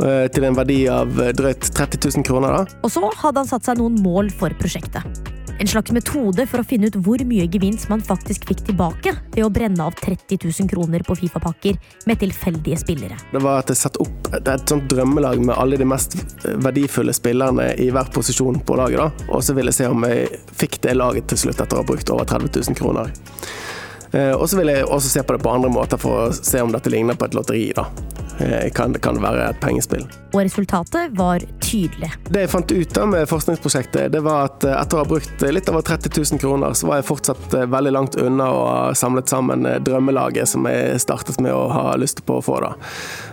Eh, 0.06 0.26
Til 0.34 0.48
en 0.48 0.58
verdi 0.58 0.84
av 0.92 1.20
eh, 1.22 1.34
drøyt 1.36 1.72
30 1.72 2.02
000 2.18 2.26
kroner. 2.28 2.62
da. 2.62 2.80
Og 2.82 2.92
så 2.94 3.04
hadde 3.24 3.44
han 3.44 3.50
satt 3.50 3.68
seg 3.68 3.82
noen 3.82 4.00
mål 4.04 4.32
for 4.38 4.54
prosjektet. 4.60 5.32
En 5.62 5.70
slags 5.70 5.94
metode 5.94 6.48
for 6.50 6.64
å 6.64 6.66
finne 6.66 6.90
ut 6.90 6.96
hvor 7.06 7.22
mye 7.28 7.46
gevinst 7.52 7.86
man 7.92 8.02
faktisk 8.02 8.48
fikk 8.50 8.64
tilbake 8.72 9.14
ved 9.36 9.44
å 9.46 9.50
brenne 9.54 9.86
av 9.86 9.94
30 10.00 10.42
000 10.42 10.70
kroner 10.72 11.04
på 11.06 11.14
Fifa-pakker 11.20 11.78
med 12.10 12.18
tilfeldige 12.24 12.80
spillere. 12.82 13.20
Det 13.30 13.42
var 13.44 13.62
at 13.62 13.70
jeg 13.70 13.78
satte 13.84 14.02
opp 14.02 14.32
et, 14.34 14.50
sånt 14.66 14.88
drømmelag 14.90 15.44
med 15.46 15.54
alle 15.54 15.78
de 15.78 15.86
mest 15.86 16.18
verdifulle 16.66 17.14
spillerne 17.14 17.76
i 17.78 17.92
hver 17.94 18.10
posisjon 18.16 18.58
på 18.66 18.80
laget. 18.80 19.04
da. 19.04 19.30
Og 19.30 19.46
så 19.46 19.54
ville 19.54 19.70
jeg 19.70 19.84
se 19.84 19.92
om 19.92 20.08
jeg 20.10 20.42
fikk 20.64 20.82
det 20.88 20.98
laget 20.98 21.30
til 21.30 21.44
slutt 21.46 21.62
etter 21.62 21.78
å 21.78 21.84
ha 21.84 21.90
brukt 21.94 22.10
over 22.10 22.26
30 22.26 22.58
000 22.58 22.82
kroner. 22.82 23.14
Eh, 24.12 24.34
og 24.34 24.50
så 24.50 24.58
vil 24.60 24.74
jeg 24.74 24.88
også 24.88 25.14
se 25.14 25.24
på 25.24 25.36
det 25.36 25.44
på 25.44 25.52
andre 25.54 25.70
måter 25.72 26.00
for 26.02 26.26
å 26.26 26.32
se 26.36 26.60
om 26.64 26.74
dette 26.74 26.92
ligner 26.92 27.16
på 27.20 27.30
et 27.30 27.38
lotteri. 27.38 27.68
da. 27.76 27.86
Eh, 28.40 28.72
kan, 28.72 28.94
kan 28.94 29.20
være 29.22 29.50
et 29.52 29.60
pengespill. 29.62 30.06
Og 30.32 30.40
resultatet 30.46 31.12
var 31.18 31.44
tydelig. 31.62 32.10
Det 32.30 32.46
jeg 32.46 32.52
fant 32.52 32.72
ut 32.72 32.98
av 32.98 33.10
med 33.12 33.28
forskningsprosjektet, 33.30 34.12
det 34.14 34.22
var 34.26 34.48
at 34.50 34.66
eh, 34.66 34.78
etter 34.78 34.98
å 34.98 35.04
ha 35.04 35.10
brukt 35.10 35.44
litt 35.54 35.70
over 35.70 35.84
30 35.86 36.16
000 36.16 36.42
kroner, 36.42 36.74
så 36.78 36.90
var 36.90 37.02
jeg 37.02 37.10
fortsatt 37.10 37.58
eh, 37.58 37.68
veldig 37.70 37.94
langt 37.94 38.18
unna 38.22 38.50
å 38.56 38.64
ha 38.66 38.80
samlet 38.98 39.30
sammen 39.32 39.68
drømmelaget 39.86 40.50
som 40.50 40.66
jeg 40.70 41.02
startet 41.04 41.42
med 41.44 41.54
å 41.54 41.68
ha 41.74 41.86
lyst 42.00 42.24
på 42.26 42.40
å 42.40 42.46
få. 42.46 42.60
da. 42.62 42.74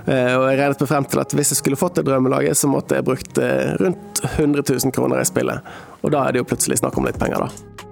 Og 0.08 0.44
jeg 0.48 0.56
regnet 0.56 0.80
meg 0.80 0.88
frem 0.88 1.06
til 1.10 1.20
at 1.20 1.34
hvis 1.36 1.52
jeg 1.52 1.60
skulle 1.60 1.78
fått 1.80 1.98
det 1.98 2.06
drømmelaget, 2.08 2.56
så 2.56 2.70
måtte 2.70 2.96
jeg 2.96 3.06
brukt 3.06 3.40
rundt 3.82 4.22
100 4.36 4.64
000 4.64 4.94
kroner 4.94 5.20
i 5.20 5.28
spillet. 5.28 5.74
Og 6.00 6.14
da 6.14 6.24
er 6.24 6.34
det 6.34 6.42
jo 6.42 6.48
plutselig 6.48 6.80
snakk 6.80 6.96
om 6.96 7.08
litt 7.08 7.20
penger, 7.20 7.44
da. 7.44 7.88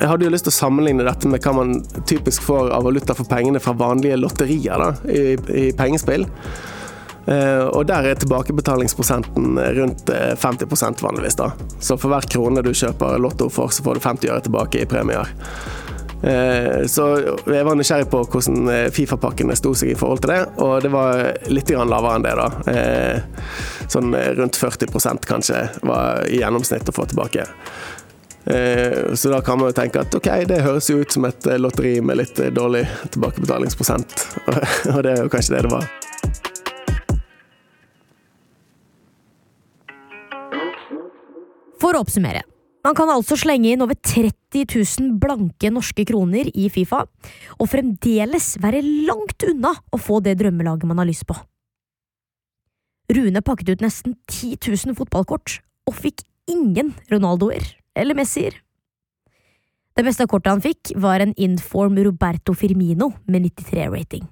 Jeg 0.00 0.08
hadde 0.08 0.24
jo 0.24 0.30
lyst 0.32 0.46
til 0.48 0.54
å 0.54 0.56
sammenligne 0.56 1.04
dette 1.04 1.28
med 1.28 1.44
hva 1.44 1.52
man 1.58 1.74
typisk 2.08 2.46
får 2.46 2.70
av 2.72 2.86
valuta 2.88 3.12
for 3.16 3.28
pengene 3.28 3.60
fra 3.60 3.74
vanlige 3.76 4.16
lotterier 4.16 4.80
da, 4.80 4.90
i, 5.04 5.36
i 5.36 5.66
pengespill. 5.76 6.24
Uh, 7.28 7.68
og 7.76 7.84
der 7.90 8.08
er 8.08 8.16
tilbakebetalingsprosenten 8.18 9.60
rundt 9.76 10.08
50 10.40 10.64
eh, 10.64 11.02
vanligvis. 11.04 11.36
da. 11.36 11.50
Så 11.78 11.98
for 12.00 12.08
hver 12.10 12.24
krone 12.32 12.64
du 12.64 12.72
kjøper 12.72 13.20
Lotto 13.20 13.50
for, 13.52 13.68
så 13.68 13.84
får 13.84 14.00
du 14.00 14.06
50 14.06 14.32
øre 14.32 14.46
tilbake 14.48 14.80
i 14.80 14.88
premier. 14.88 15.28
Uh, 16.20 16.84
så 16.90 17.06
jeg 17.48 17.64
var 17.64 17.78
nysgjerrig 17.78 18.10
på 18.12 18.22
hvordan 18.28 18.90
Fifa-pakkene 18.92 19.56
sto 19.56 19.72
seg 19.78 19.94
i 19.94 19.98
forhold 19.98 20.20
til 20.24 20.34
det, 20.34 20.40
og 20.60 20.74
det 20.84 20.90
var 20.92 21.22
litt 21.48 21.72
lavere 21.72 22.18
enn 22.18 22.26
det, 22.26 22.34
da. 22.36 22.48
Uh, 22.68 23.86
sånn 23.90 24.12
rundt 24.14 24.58
40% 24.60 25.26
kanskje 25.26 25.64
var 25.86 26.28
i 26.28 26.42
gjennomsnitt 26.42 26.92
å 26.92 26.94
få 26.94 27.08
tilbake. 27.10 27.48
Eh, 28.44 29.14
så 29.14 29.28
da 29.28 29.40
kan 29.40 29.58
man 29.58 29.68
jo 29.68 29.76
tenke 29.76 30.00
at 30.00 30.14
ok, 30.16 30.28
det 30.48 30.62
høres 30.64 30.88
jo 30.90 31.00
ut 31.02 31.12
som 31.12 31.26
et 31.28 31.46
eh, 31.46 31.58
lotteri 31.60 31.98
med 32.00 32.22
litt 32.22 32.38
eh, 32.40 32.52
dårlig 32.52 32.86
tilbakebetalingsprosent. 33.12 34.14
Og 34.94 35.02
det 35.04 35.12
er 35.12 35.26
jo 35.26 35.32
kanskje 35.32 35.58
det 35.58 35.66
det 35.68 35.74
var. 35.74 35.88
For 41.80 41.96
å 41.96 42.02
oppsummere. 42.04 42.44
Man 42.80 42.96
kan 42.96 43.10
altså 43.12 43.36
slenge 43.36 43.74
inn 43.74 43.82
over 43.84 43.96
30 43.98 44.64
000 44.64 45.18
blanke 45.20 45.68
norske 45.72 46.04
kroner 46.08 46.48
i 46.48 46.68
Fifa, 46.72 47.02
og 47.60 47.68
fremdeles 47.68 48.54
være 48.62 48.80
langt 49.08 49.44
unna 49.50 49.74
å 49.92 50.00
få 50.00 50.22
det 50.24 50.38
drømmelaget 50.40 50.88
man 50.88 51.02
har 51.02 51.08
lyst 51.10 51.26
på. 51.28 51.36
Rune 53.10 53.42
pakket 53.44 53.74
ut 53.74 53.84
nesten 53.84 54.16
10 54.30 54.56
000 54.70 54.96
fotballkort, 54.96 55.58
og 55.90 55.96
fikk 55.98 56.24
ingen 56.48 56.94
Ronaldoer 57.10 57.66
eller 57.98 58.16
Messier. 58.16 58.54
Det 59.98 60.06
beste 60.06 60.24
kortet 60.30 60.54
han 60.54 60.62
fikk, 60.64 60.94
var 60.96 61.20
en 61.20 61.34
Inform 61.36 61.98
Roberto 62.00 62.54
Firmino 62.56 63.10
med 63.28 63.44
93 63.50 63.90
rating. 63.92 64.24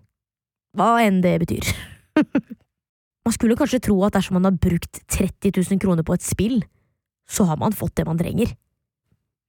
Hva 0.78 1.02
enn 1.02 1.20
det 1.24 1.34
betyr. 1.42 1.68
man 3.26 3.34
skulle 3.34 3.58
kanskje 3.58 3.82
tro 3.90 3.98
at 4.06 4.16
dersom 4.16 4.38
man 4.38 4.48
har 4.48 4.56
brukt 4.56 5.02
30 5.10 5.52
000 5.58 5.82
kroner 5.82 6.06
på 6.06 6.16
et 6.16 6.24
spill, 6.24 6.62
så 7.30 7.44
har 7.44 7.56
man 7.60 7.72
fått 7.72 7.96
det 7.96 8.06
man 8.08 8.18
trenger. 8.18 8.54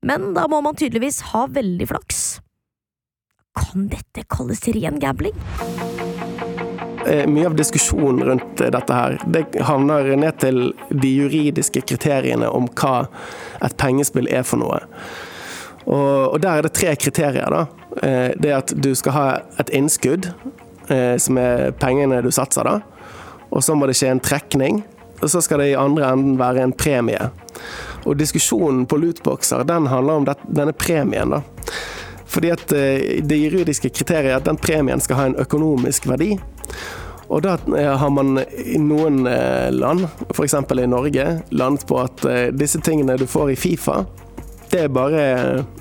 Men 0.01 0.33
da 0.33 0.47
må 0.47 0.61
man 0.61 0.75
tydeligvis 0.75 1.21
ha 1.33 1.45
veldig 1.51 1.87
flaks. 1.87 2.39
Kan 3.59 3.89
dette 3.91 4.23
kalles 4.29 4.63
ren 4.67 4.99
gambling? 4.99 5.35
Eh, 7.07 7.27
mye 7.27 7.47
av 7.47 7.55
diskusjonen 7.55 8.23
rundt 8.27 8.61
eh, 8.61 8.71
dette 8.71 8.93
her, 8.93 9.17
det 9.27 9.45
havner 9.65 10.11
ned 10.19 10.39
til 10.39 10.59
de 10.91 11.09
juridiske 11.09 11.81
kriteriene 11.87 12.49
om 12.51 12.67
hva 12.79 13.07
et 13.63 13.75
pengespill 13.79 14.29
er 14.31 14.45
for 14.47 14.61
noe. 14.61 14.81
Og, 15.89 16.37
der 16.43 16.59
er 16.59 16.67
det 16.67 16.75
tre 16.77 16.93
kriterier. 16.99 17.49
da. 17.49 17.65
Eh, 18.03 18.35
det 18.37 18.51
er 18.51 18.59
at 18.59 18.75
du 18.75 18.91
skal 18.95 19.15
ha 19.15 19.27
et 19.59 19.73
innskudd, 19.73 20.31
som 21.21 21.37
er 21.37 21.69
pengene 21.77 22.17
du 22.25 22.31
satser, 22.33 22.65
da. 22.65 22.79
Og 23.53 23.61
så 23.61 23.75
må 23.77 23.85
det 23.85 23.93
skje 23.99 24.07
en 24.09 24.21
trekning. 24.25 24.79
Og 25.21 25.29
så 25.29 25.41
skal 25.45 25.61
det 25.61 25.67
i 25.69 25.77
andre 25.77 26.07
enden 26.15 26.39
være 26.39 26.63
en 26.65 26.73
premie. 26.73 27.27
Og 28.09 28.17
diskusjonen 28.17 28.87
på 28.89 28.97
lootboxer 28.97 29.61
den 29.69 29.89
handler 29.91 30.21
om 30.21 30.29
denne 30.47 30.73
premien. 30.73 31.35
da. 31.35 31.43
Fordi 32.29 32.49
at 32.53 32.67
Det 32.69 33.37
juridiske 33.37 33.89
kriteriet 33.89 34.31
er 34.33 34.37
at 34.37 34.45
den 34.45 34.57
premien 34.57 35.01
skal 35.01 35.17
ha 35.17 35.25
en 35.29 35.39
økonomisk 35.41 36.07
verdi. 36.09 36.35
Og 37.29 37.43
da 37.45 37.57
eh, 37.77 37.91
har 38.01 38.09
man 38.09 38.39
i 38.41 38.79
noen 38.81 39.21
eh, 39.29 39.69
land, 39.73 40.07
f.eks. 40.33 40.55
i 40.57 40.87
Norge, 40.89 41.27
landet 41.53 41.85
på 41.89 41.99
at 42.01 42.25
eh, 42.25 42.47
disse 42.55 42.81
tingene 42.81 43.19
du 43.21 43.27
får 43.29 43.53
i 43.53 43.59
Fifa, 43.59 44.01
det 44.71 44.83
er 44.85 44.91
bare 44.93 45.21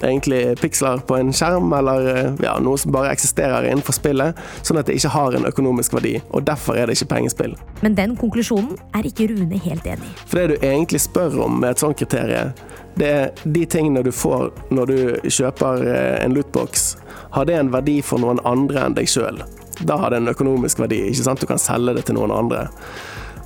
egentlig 0.03 0.57
piksler 0.61 1.03
på 1.09 1.19
en 1.19 1.33
skjerm, 1.35 1.73
eller 1.77 2.09
ja, 2.43 2.55
noe 2.63 2.79
som 2.81 2.93
bare 2.95 3.13
eksisterer 3.13 3.69
innenfor 3.69 3.97
spillet, 3.97 4.39
sånn 4.67 4.81
at 4.81 4.89
det 4.89 4.97
ikke 4.99 5.13
har 5.15 5.37
en 5.37 5.49
økonomisk 5.49 5.97
verdi. 5.99 6.17
Og 6.33 6.47
derfor 6.49 6.79
er 6.79 6.89
det 6.89 6.99
ikke 6.99 7.13
pengespill. 7.15 7.57
Men 7.85 7.99
den 7.99 8.17
konklusjonen 8.19 8.79
er 8.97 9.09
ikke 9.09 9.29
Rune 9.33 9.61
helt 9.65 9.87
enig 9.87 10.09
i. 10.09 10.15
For 10.25 10.41
det 10.41 10.49
du 10.49 10.67
egentlig 10.67 11.03
spør 11.05 11.41
om 11.47 11.61
med 11.63 11.75
et 11.75 11.85
sånt 11.85 11.99
kriterium, 12.01 12.55
det 12.99 13.11
er 13.15 13.45
de 13.45 13.67
tingene 13.71 14.03
du 14.03 14.11
får 14.15 14.49
når 14.75 14.91
du 14.91 15.29
kjøper 15.31 15.85
en 16.25 16.35
lootbox. 16.35 16.91
Har 17.37 17.47
det 17.47 17.59
en 17.59 17.73
verdi 17.73 18.01
for 18.03 18.23
noen 18.23 18.41
andre 18.49 18.87
enn 18.87 18.97
deg 18.97 19.11
sjøl? 19.11 19.45
Da 19.87 19.99
har 20.01 20.11
det 20.11 20.23
en 20.23 20.33
økonomisk 20.33 20.81
verdi. 20.83 21.05
ikke 21.07 21.23
sant? 21.23 21.41
Du 21.41 21.47
kan 21.47 21.61
selge 21.63 21.95
det 21.95 22.09
til 22.09 22.19
noen 22.19 22.35
andre. 22.35 22.67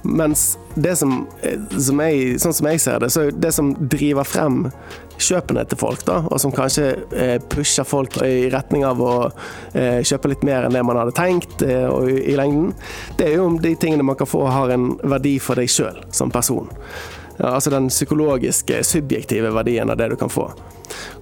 Mens 0.02 0.56
det 0.74 0.96
som, 0.98 1.26
som 1.78 2.00
jeg, 2.02 2.38
sånn 2.42 2.54
som 2.56 2.68
jeg 2.72 2.80
ser 2.82 3.02
det, 3.04 3.10
så 3.14 3.28
det 3.30 3.52
som 3.54 3.70
driver 3.78 4.26
frem 4.26 4.64
kjøpene 5.22 5.64
til 5.68 5.78
folk, 5.78 6.02
da, 6.08 6.18
og 6.26 6.40
som 6.42 6.54
kanskje 6.54 6.86
eh, 7.14 7.36
pusher 7.52 7.86
folk 7.86 8.16
i 8.26 8.48
retning 8.52 8.82
av 8.88 9.02
å 9.02 9.14
eh, 9.78 10.00
kjøpe 10.02 10.32
litt 10.32 10.44
mer 10.46 10.66
enn 10.66 10.74
det 10.74 10.82
man 10.86 10.98
hadde 10.98 11.14
tenkt 11.16 11.62
eh, 11.62 11.86
i, 11.86 12.16
i, 12.32 12.36
lengden, 12.38 12.72
det 13.18 13.28
er 13.28 13.38
jo 13.38 13.48
om 13.50 13.60
de 13.62 13.74
tingene 13.78 14.06
man 14.06 14.18
kan 14.18 14.30
få 14.30 14.44
har 14.50 14.74
en 14.74 14.92
verdi 15.02 15.36
for 15.42 15.60
deg 15.60 15.70
sjøl 15.70 16.02
som 16.10 16.32
person. 16.34 16.70
Ja, 17.38 17.54
altså 17.54 17.72
den 17.72 17.88
psykologiske, 17.92 18.82
subjektive 18.86 19.52
verdien 19.54 19.90
av 19.90 20.00
det 20.00 20.12
du 20.12 20.18
kan 20.20 20.32
få. 20.32 20.50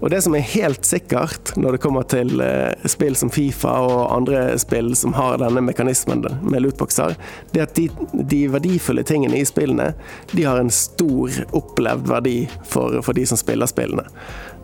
Og 0.00 0.10
det 0.12 0.22
som 0.24 0.34
er 0.36 0.46
helt 0.54 0.86
sikkert 0.86 1.54
når 1.60 1.76
det 1.76 1.82
kommer 1.84 2.06
til 2.10 2.42
eh, 2.44 2.88
spill 2.90 3.16
som 3.18 3.32
Fifa 3.32 3.72
og 3.86 4.14
andre 4.14 4.44
spill 4.60 4.92
som 4.98 5.14
har 5.16 5.40
denne 5.42 5.62
mekanismen 5.64 6.24
med 6.40 6.64
lootboxer, 6.64 7.16
det 7.52 7.62
er 7.62 7.68
at 7.68 7.76
de, 7.78 7.88
de 8.12 8.44
verdifulle 8.52 9.04
tingene 9.06 9.40
i 9.40 9.48
spillene, 9.48 9.92
de 10.32 10.46
har 10.46 10.60
en 10.60 10.72
stor 10.74 11.42
opplevd 11.56 12.08
verdi 12.10 12.38
for, 12.68 13.00
for 13.04 13.16
de 13.16 13.26
som 13.28 13.40
spiller 13.40 13.70
spillene. 13.70 14.06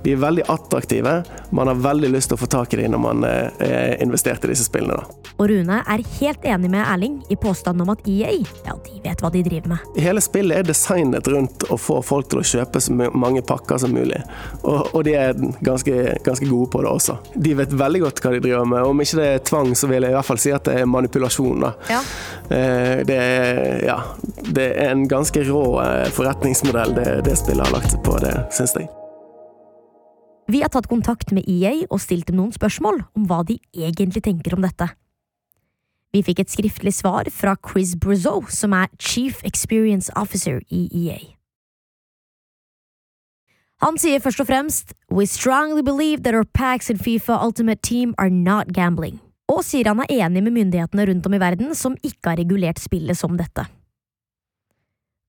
De 0.07 0.13
er 0.13 0.17
veldig 0.23 0.43
attraktive. 0.49 1.25
Man 1.51 1.67
har 1.67 1.75
veldig 1.75 2.13
lyst 2.15 2.31
til 2.31 2.37
å 2.37 2.39
få 2.39 2.47
tak 2.47 2.75
i 2.75 2.79
dem 2.79 2.93
når 2.95 3.01
man 3.03 3.25
er 3.27 3.49
eh, 3.59 3.95
investerte 4.05 4.47
i 4.47 4.53
disse 4.53 4.69
spillene. 4.69 5.01
Da. 5.01 5.33
Og 5.37 5.51
Rune 5.51 5.81
er 5.83 6.05
helt 6.21 6.45
enig 6.47 6.71
med 6.71 6.85
Erling 6.85 7.17
i 7.29 7.37
påstanden 7.37 7.83
om 7.83 7.91
at 7.93 8.07
EA 8.09 8.37
ja, 8.39 8.77
de 8.87 9.01
vet 9.03 9.25
hva 9.25 9.33
de 9.35 9.43
driver 9.45 9.75
med. 9.75 9.89
Hele 10.01 10.23
spillet 10.23 10.61
er 10.63 10.69
designet 10.69 11.27
rundt 11.33 11.67
å 11.75 11.81
få 11.81 11.99
folk 12.07 12.31
til 12.31 12.41
å 12.41 12.47
kjøpe 12.47 12.81
så 12.81 12.95
mange 12.95 13.43
pakker 13.45 13.83
som 13.83 13.93
mulig. 13.97 14.21
Og, 14.63 14.95
og 14.97 15.05
de 15.07 15.15
er 15.19 15.37
ganske, 15.65 15.95
ganske, 16.25 16.49
gode 16.49 16.71
på 16.73 16.83
det 16.83 16.91
også. 16.91 17.19
De 17.35 17.55
vet 17.59 17.73
veldig 17.77 18.03
godt 18.07 18.23
hva 18.25 18.33
de 18.35 18.43
driver 18.45 18.69
med. 18.69 18.83
Om 18.89 19.03
ikke 19.05 19.21
det 19.21 19.29
er 19.29 19.45
tvang, 19.45 19.73
så 19.77 19.91
vil 19.91 20.07
jeg 20.07 20.15
i 20.15 20.17
hvert 20.17 20.29
fall 20.29 20.41
si 20.41 20.53
at 20.57 20.67
det 20.69 20.77
er 20.81 20.91
manipulasjon. 20.91 21.67
Ja. 21.91 22.03
Eh, 22.49 23.03
det, 23.09 23.17
er, 23.17 23.63
ja, 23.85 23.99
det 24.47 24.69
er 24.73 24.93
en 24.95 25.07
ganske 25.11 25.45
rå 25.49 25.65
eh, 25.85 26.07
forretningsmodell 26.17 26.97
det, 26.97 27.09
det 27.29 27.37
spillet 27.41 27.67
har 27.67 27.77
lagt 27.77 27.93
seg 27.93 28.03
på, 28.07 28.17
det 28.25 28.35
syns 28.57 28.77
jeg. 28.79 28.89
Vi 30.47 30.61
har 30.63 30.71
tatt 30.71 30.87
kontakt 30.87 31.33
med 31.35 31.49
EA 31.51 31.75
og 31.91 31.99
stilt 32.01 32.29
dem 32.31 32.39
noen 32.39 32.55
spørsmål 32.55 33.03
om 33.19 33.27
hva 33.27 33.43
de 33.47 33.59
egentlig 33.75 34.23
tenker 34.29 34.55
om 34.55 34.63
dette. 34.63 34.93
Vi 36.15 36.23
fikk 36.25 36.45
et 36.45 36.53
skriftlig 36.53 36.95
svar 36.95 37.29
fra 37.35 37.57
Chris 37.61 37.97
Brazeau, 37.99 38.47
som 38.49 38.73
er 38.73 38.93
Chief 38.97 39.43
Experience 39.45 40.13
Officer 40.17 40.63
i 40.71 40.87
EA. 40.95 41.36
Han 43.85 43.99
sier 44.01 44.23
først 44.25 44.41
og 44.41 44.49
fremst 44.49 44.95
We 45.13 45.27
strongly 45.29 45.83
believe 45.85 46.23
that 46.25 46.35
our 46.35 46.47
packs 46.49 46.89
and 46.91 47.01
FIFA 47.03 47.37
Ultimate 47.45 47.83
Team 47.85 48.15
are 48.17 48.33
not 48.33 48.73
gambling, 48.73 49.21
og 49.53 49.63
sier 49.67 49.91
han 49.91 50.01
er 50.05 50.13
enig 50.25 50.43
med 50.47 50.57
myndighetene 50.57 51.05
rundt 51.11 51.29
om 51.29 51.37
i 51.37 51.43
verden 51.43 51.75
som 51.77 51.99
ikke 52.01 52.33
har 52.33 52.41
regulert 52.41 52.81
spillet 52.81 53.19
som 53.19 53.37
dette. 53.37 53.67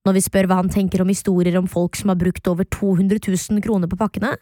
Når 0.08 0.16
vi 0.16 0.24
spør 0.24 0.48
hva 0.48 0.62
han 0.62 0.72
tenker 0.72 1.04
om 1.04 1.12
historier 1.12 1.58
om 1.60 1.68
folk 1.68 2.00
som 2.00 2.14
har 2.14 2.20
brukt 2.20 2.48
over 2.48 2.64
200 2.64 3.20
000 3.28 3.64
kroner 3.66 3.92
på 3.92 4.00
pakkene, 4.00 4.38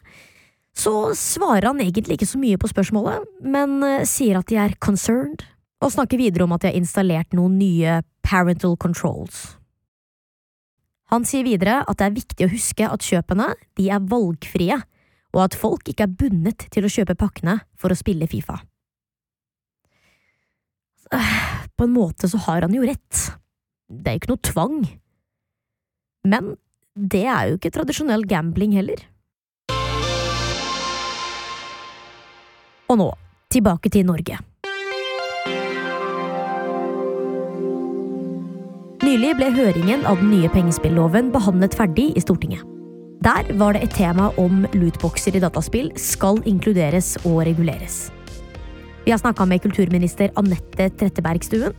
så 0.76 1.10
svarer 1.18 1.66
han 1.66 1.82
egentlig 1.82 2.20
ikke 2.20 2.30
så 2.30 2.38
mye 2.38 2.60
på 2.60 2.70
spørsmålet, 2.70 3.24
men 3.42 3.80
eh, 3.82 4.04
sier 4.06 4.38
at 4.38 4.46
de 4.46 4.60
er 4.60 4.76
concerned, 4.78 5.42
og 5.82 5.92
snakker 5.92 6.20
videre 6.20 6.46
om 6.46 6.54
at 6.54 6.62
de 6.62 6.70
har 6.70 6.78
installert 6.78 7.34
noen 7.34 7.58
nye 7.58 8.00
parental 8.24 8.76
controls. 8.78 9.56
Han 11.12 11.26
sier 11.26 11.46
videre 11.46 11.82
at 11.86 12.00
det 12.00 12.06
er 12.08 12.16
viktig 12.16 12.46
å 12.46 12.52
huske 12.52 12.86
at 12.90 13.04
kjøpene 13.06 13.52
de 13.78 13.90
er 13.94 14.06
valgfrie, 14.10 14.78
og 15.36 15.42
at 15.44 15.56
folk 15.58 15.86
ikke 15.90 16.06
er 16.06 16.16
bundet 16.18 16.66
til 16.72 16.86
å 16.86 16.90
kjøpe 16.90 17.18
pakkene 17.18 17.60
for 17.78 17.92
å 17.92 17.98
spille 17.98 18.26
Fifa. 18.30 18.58
På 21.76 21.86
en 21.86 21.94
måte 21.94 22.26
så 22.30 22.40
har 22.48 22.66
han 22.66 22.74
jo 22.74 22.86
rett. 22.86 23.26
Det 23.86 24.10
er 24.10 24.16
jo 24.16 24.22
ikke 24.22 24.32
noe 24.32 24.46
tvang. 24.50 24.78
Men 26.26 26.56
det 26.96 27.26
er 27.28 27.52
jo 27.52 27.60
ikke 27.60 27.74
tradisjonell 27.76 28.26
gambling 28.26 28.74
heller. 28.74 29.04
Og 32.90 32.98
nå, 32.98 33.08
tilbake 33.52 33.90
til 33.92 34.06
Norge. 34.08 34.38
Nylig 39.16 39.36
ble 39.38 39.46
høringen 39.48 40.02
av 40.04 40.18
den 40.20 40.28
nye 40.28 40.48
pengespilloven 40.52 41.30
behandlet 41.32 41.72
ferdig 41.72 42.10
i 42.20 42.20
Stortinget. 42.20 42.60
Der 43.24 43.46
var 43.56 43.72
det 43.72 43.86
et 43.86 43.94
tema 43.96 44.26
om 44.36 44.66
lootboxer 44.76 45.38
i 45.38 45.40
dataspill 45.40 45.86
skal 45.96 46.42
inkluderes 46.44 47.14
og 47.22 47.38
reguleres. 47.48 48.10
Vi 49.06 49.14
har 49.14 49.22
snakka 49.22 49.46
med 49.48 49.62
kulturminister 49.64 50.34
Anette 50.36 50.90
Trettebergstuen. 51.00 51.72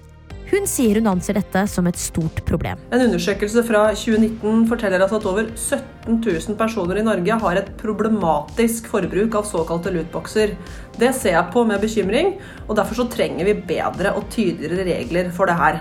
Hun 0.50 0.66
sier 0.66 0.98
hun 0.98 1.12
anser 1.12 1.38
dette 1.38 1.62
som 1.70 1.86
et 1.86 2.00
stort 2.02 2.42
problem. 2.48 2.82
En 2.90 3.04
undersøkelse 3.06 3.62
fra 3.68 3.84
2019 3.94 4.64
forteller 4.72 5.06
oss 5.06 5.14
at 5.20 5.28
over 5.30 5.52
17 5.54 6.18
000 6.18 6.58
personer 6.58 6.98
i 6.98 7.04
Norge 7.06 7.38
har 7.44 7.60
et 7.62 7.70
problematisk 7.78 8.90
forbruk 8.96 9.38
av 9.38 9.46
såkalte 9.46 9.94
lootboxer. 9.94 10.56
Det 10.98 11.14
ser 11.14 11.38
jeg 11.38 11.54
på 11.54 11.68
med 11.70 11.86
bekymring, 11.86 12.34
og 12.66 12.80
derfor 12.82 13.06
trenger 13.14 13.46
vi 13.46 13.60
bedre 13.76 14.16
og 14.18 14.26
tydeligere 14.34 14.90
regler 14.90 15.30
for 15.38 15.46
det 15.54 15.60
her. 15.62 15.80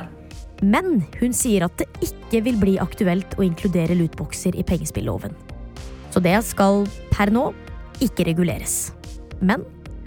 Men 0.64 1.03
hun 1.21 1.35
sier 1.37 1.66
at 1.66 1.77
det 1.81 1.88
ikke 2.05 2.42
vil 2.47 2.61
bli 2.61 2.77
aktuelt 2.81 3.37
å 3.37 3.45
inkludere 3.45 3.97
lootboxer 3.99 4.57
i 4.57 4.64
pengespilloven. 4.66 5.35
Så 6.14 6.23
det 6.25 6.37
skal 6.49 6.87
per 7.12 7.33
nå 7.35 7.51
ikke 8.05 8.25
reguleres. 8.29 8.95
Men 9.45 9.64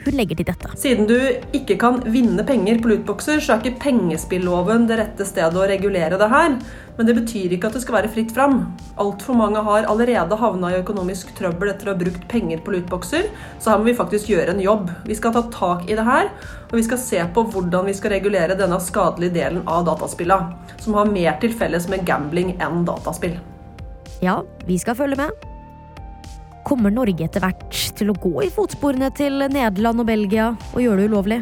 hun 0.09 0.19
legger 0.19 0.39
til 0.39 0.47
dette. 0.49 0.71
Siden 0.79 1.07
du 1.09 1.15
ikke 1.55 1.77
kan 1.79 2.01
vinne 2.09 2.43
penger 2.47 2.81
på 2.81 2.91
lootboxer, 2.91 3.41
så 3.43 3.55
er 3.55 3.63
ikke 3.63 3.81
pengespilloven 3.85 4.87
det 4.89 4.99
rette 4.99 5.27
stedet 5.27 5.57
å 5.57 5.67
regulere 5.69 6.19
det 6.19 6.29
her. 6.31 6.55
Men 6.97 7.07
det 7.07 7.15
betyr 7.15 7.53
ikke 7.55 7.69
at 7.69 7.77
det 7.77 7.81
skal 7.85 7.95
være 7.99 8.11
fritt 8.11 8.33
fram. 8.35 8.57
Altfor 8.99 9.37
mange 9.39 9.61
har 9.63 9.87
allerede 9.87 10.35
havna 10.41 10.73
i 10.73 10.79
økonomisk 10.81 11.31
trøbbel 11.37 11.71
etter 11.71 11.87
å 11.87 11.93
ha 11.93 11.99
brukt 12.01 12.25
penger 12.31 12.59
på 12.65 12.73
lootboxer, 12.75 13.29
så 13.59 13.71
her 13.71 13.79
må 13.79 13.87
vi 13.87 13.97
faktisk 13.99 14.31
gjøre 14.33 14.55
en 14.55 14.63
jobb. 14.63 14.89
Vi 15.07 15.15
skal 15.15 15.35
ta 15.35 15.45
tak 15.53 15.85
i 15.87 15.95
det 15.95 16.07
her, 16.07 16.27
og 16.67 16.75
vi 16.75 16.83
skal 16.89 16.99
se 17.01 17.21
på 17.35 17.45
hvordan 17.53 17.87
vi 17.87 17.95
skal 17.95 18.17
regulere 18.17 18.57
denne 18.59 18.81
skadelige 18.83 19.37
delen 19.37 19.63
av 19.63 19.85
dataspilla, 19.87 20.41
som 20.83 20.99
har 20.99 21.13
mer 21.13 21.39
til 21.39 21.55
felles 21.55 21.87
med 21.91 22.03
gambling 22.09 22.57
enn 22.59 22.83
dataspill. 22.89 23.39
Ja, 24.19 24.41
vi 24.67 24.75
skal 24.81 24.99
følge 24.99 25.21
med. 25.21 25.49
Kommer 26.67 26.91
Norge 26.93 27.25
etter 27.25 27.43
hvert 27.43 27.77
til 27.97 28.11
å 28.11 28.17
gå 28.19 28.33
i 28.45 28.51
fotsporene 28.53 29.09
til 29.15 29.45
Nederland 29.49 30.03
og 30.03 30.09
Belgia 30.09 30.51
og 30.73 30.81
gjøre 30.83 31.01
det 31.03 31.09
ulovlig? 31.11 31.39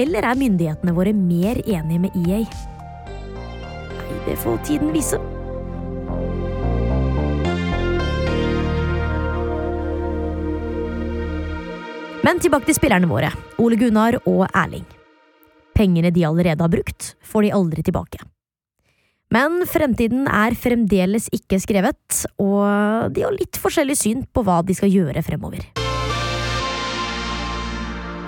Eller 0.00 0.26
er 0.26 0.38
myndighetene 0.38 0.94
våre 0.94 1.12
mer 1.14 1.60
enige 1.66 2.02
med 2.06 2.16
EA? 2.24 2.42
Det 4.24 4.36
får 4.40 4.58
tiden 4.66 4.92
vise. 4.94 5.20
Men 12.24 12.40
tilbake 12.40 12.70
til 12.70 12.78
spillerne 12.78 13.08
våre, 13.10 13.28
Ole 13.60 13.76
Gunnar 13.76 14.16
og 14.24 14.46
Erling. 14.48 14.86
Pengene 15.76 16.08
de 16.14 16.24
allerede 16.24 16.64
har 16.64 16.72
brukt, 16.72 17.12
får 17.20 17.44
de 17.44 17.52
aldri 17.52 17.84
tilbake. 17.84 18.33
Men 19.34 19.64
fremtiden 19.66 20.28
er 20.30 20.54
fremdeles 20.54 21.26
ikke 21.34 21.58
skrevet, 21.62 22.20
og 22.38 23.10
de 23.14 23.24
har 23.24 23.34
litt 23.34 23.58
forskjellig 23.58 23.96
syn 23.98 24.22
på 24.30 24.44
hva 24.46 24.60
de 24.66 24.76
skal 24.78 24.92
gjøre 24.92 25.24
fremover. 25.26 25.64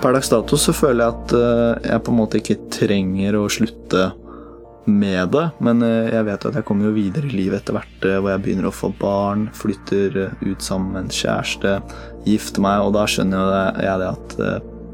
Per 0.02 0.14
dags 0.14 0.30
dato 0.30 0.58
så 0.60 0.74
føler 0.76 1.04
jeg 1.04 1.14
at 1.14 1.34
eh, 1.38 1.90
jeg 1.92 2.02
på 2.04 2.12
en 2.12 2.18
måte 2.18 2.40
ikke 2.40 2.58
trenger 2.74 3.38
å 3.38 3.46
slutte 3.50 4.10
med 4.86 5.32
det, 5.34 5.46
men 5.66 5.80
eh, 5.82 6.10
jeg 6.12 6.26
vet 6.28 6.46
at 6.50 6.58
jeg 6.58 6.66
kommer 6.68 6.90
jo 6.90 6.96
videre 6.98 7.30
i 7.30 7.38
livet 7.38 7.62
etter 7.62 7.78
hvert 7.78 8.06
eh, 8.06 8.18
hvor 8.18 8.34
jeg 8.34 8.44
begynner 8.44 8.68
å 8.68 8.74
få 8.74 8.92
barn, 9.00 9.48
flytter 9.56 10.20
ut 10.42 10.62
sammen 10.62 10.92
med 10.92 11.06
en 11.06 11.16
kjæreste, 11.16 11.78
gifter 12.26 12.66
meg, 12.66 12.82
og 12.82 12.94
da 12.98 13.06
skjønner 13.10 13.82
jeg 13.82 14.02
det 14.02 14.12
at 14.12 14.38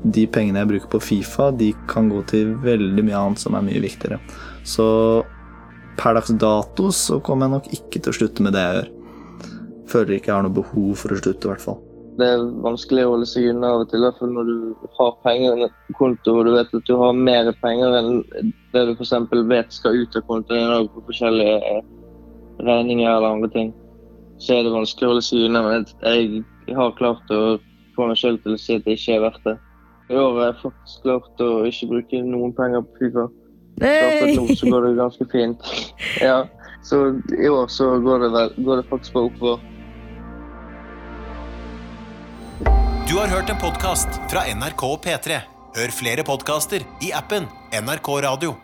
de 0.03 0.25
pengene 0.35 0.62
jeg 0.62 0.70
bruker 0.72 0.92
på 0.94 1.03
Fifa, 1.09 1.51
de 1.55 1.72
kan 1.90 2.09
gå 2.11 2.22
til 2.31 2.57
veldig 2.62 3.05
mye 3.07 3.20
annet 3.20 3.42
som 3.42 3.57
er 3.57 3.64
mye 3.64 3.83
viktigere. 3.85 4.18
Så 4.66 4.87
per 5.99 6.17
dags 6.17 6.33
dato 6.41 6.91
så 6.97 7.21
kommer 7.25 7.47
jeg 7.49 7.55
nok 7.57 7.71
ikke 7.79 8.03
til 8.03 8.13
å 8.13 8.19
slutte 8.19 8.45
med 8.45 8.57
det 8.57 8.67
jeg 8.67 8.77
gjør. 8.79 8.93
Føler 9.93 10.15
ikke 10.17 10.31
jeg 10.31 10.37
har 10.37 10.45
noe 10.47 10.57
behov 10.57 10.93
for 11.01 11.13
å 11.13 11.19
slutte, 11.21 11.49
i 11.49 11.53
hvert 11.53 11.65
fall. 11.65 11.81
Det 12.21 12.27
er 12.29 12.43
vanskelig 12.65 13.07
å 13.07 13.13
holde 13.15 13.27
seg 13.29 13.49
unna 13.49 13.71
av 13.73 13.83
og 13.83 13.91
til, 13.91 14.03
i 14.03 14.05
hvert 14.05 14.19
fall 14.21 14.33
når 14.37 14.49
du 14.51 14.89
har 14.99 15.13
penger 15.25 15.63
på 15.89 15.97
konto 15.97 16.35
og 16.37 16.45
du 16.45 16.53
vet 16.53 16.75
at 16.77 16.89
du 16.89 16.93
har 17.01 17.17
mer 17.17 17.49
penger 17.63 17.97
enn 17.97 18.11
det 18.75 18.83
du 18.89 18.93
f.eks. 18.99 19.15
vet 19.49 19.73
skal 19.73 19.97
ut 19.97 20.19
av 20.19 20.27
kontoen 20.29 20.91
på 20.93 21.05
forskjellige 21.09 21.57
eh, 21.71 21.83
regninger 22.69 23.09
eller 23.09 23.39
andre 23.39 23.51
ting. 23.55 23.73
Så 24.43 24.59
er 24.59 24.67
det 24.67 24.75
vanskelig 24.75 25.09
å 25.09 25.13
holde 25.15 25.25
seg 25.25 25.47
unna. 25.47 25.63
Men 25.65 25.87
jeg 26.05 26.77
har 26.77 26.97
klart 26.99 27.33
å 27.33 27.57
få 27.97 28.09
meg 28.11 28.21
selv 28.21 28.43
til 28.45 28.57
å 28.57 28.61
si 28.61 28.77
at 28.77 28.85
det 28.85 28.99
ikke 28.99 29.17
er 29.17 29.25
verdt 29.27 29.47
det. 29.49 29.57
I 30.13 30.19
år 30.19 30.37
har 30.37 30.49
jeg 30.51 30.61
faktisk 30.67 31.07
klart 31.07 31.45
å 31.45 31.51
ikke 31.69 31.91
bruke 31.95 32.23
noen 32.27 32.53
penger 32.57 32.85
på 32.85 33.01
Fifa. 33.01 33.29
Så 33.83 34.09
akkurat 34.09 34.37
nå 34.38 34.57
så 34.57 34.71
går 34.71 34.87
det 34.87 34.95
ganske 35.01 35.29
fint. 35.33 35.71
Ja, 36.29 36.47
så 36.83 37.03
i 37.38 37.49
år 37.49 37.68
så 37.68 37.99
går 38.03 38.25
det, 38.25 38.33
vel, 38.35 38.57
går 38.64 38.83
det 38.83 38.88
faktisk 38.90 39.12
bare 39.12 39.31
oppover. 39.31 39.68
Du 43.09 43.16
har 43.18 43.29
hørt 43.29 43.51
en 43.51 43.59
podkast 43.61 44.09
fra 44.33 44.47
NRK 44.55 44.85
og 44.88 45.01
P3. 45.05 45.40
Hør 45.77 45.95
flere 45.95 46.25
podkaster 46.25 46.85
i 47.05 47.12
appen 47.16 47.49
NRK 47.73 48.14
Radio. 48.25 48.55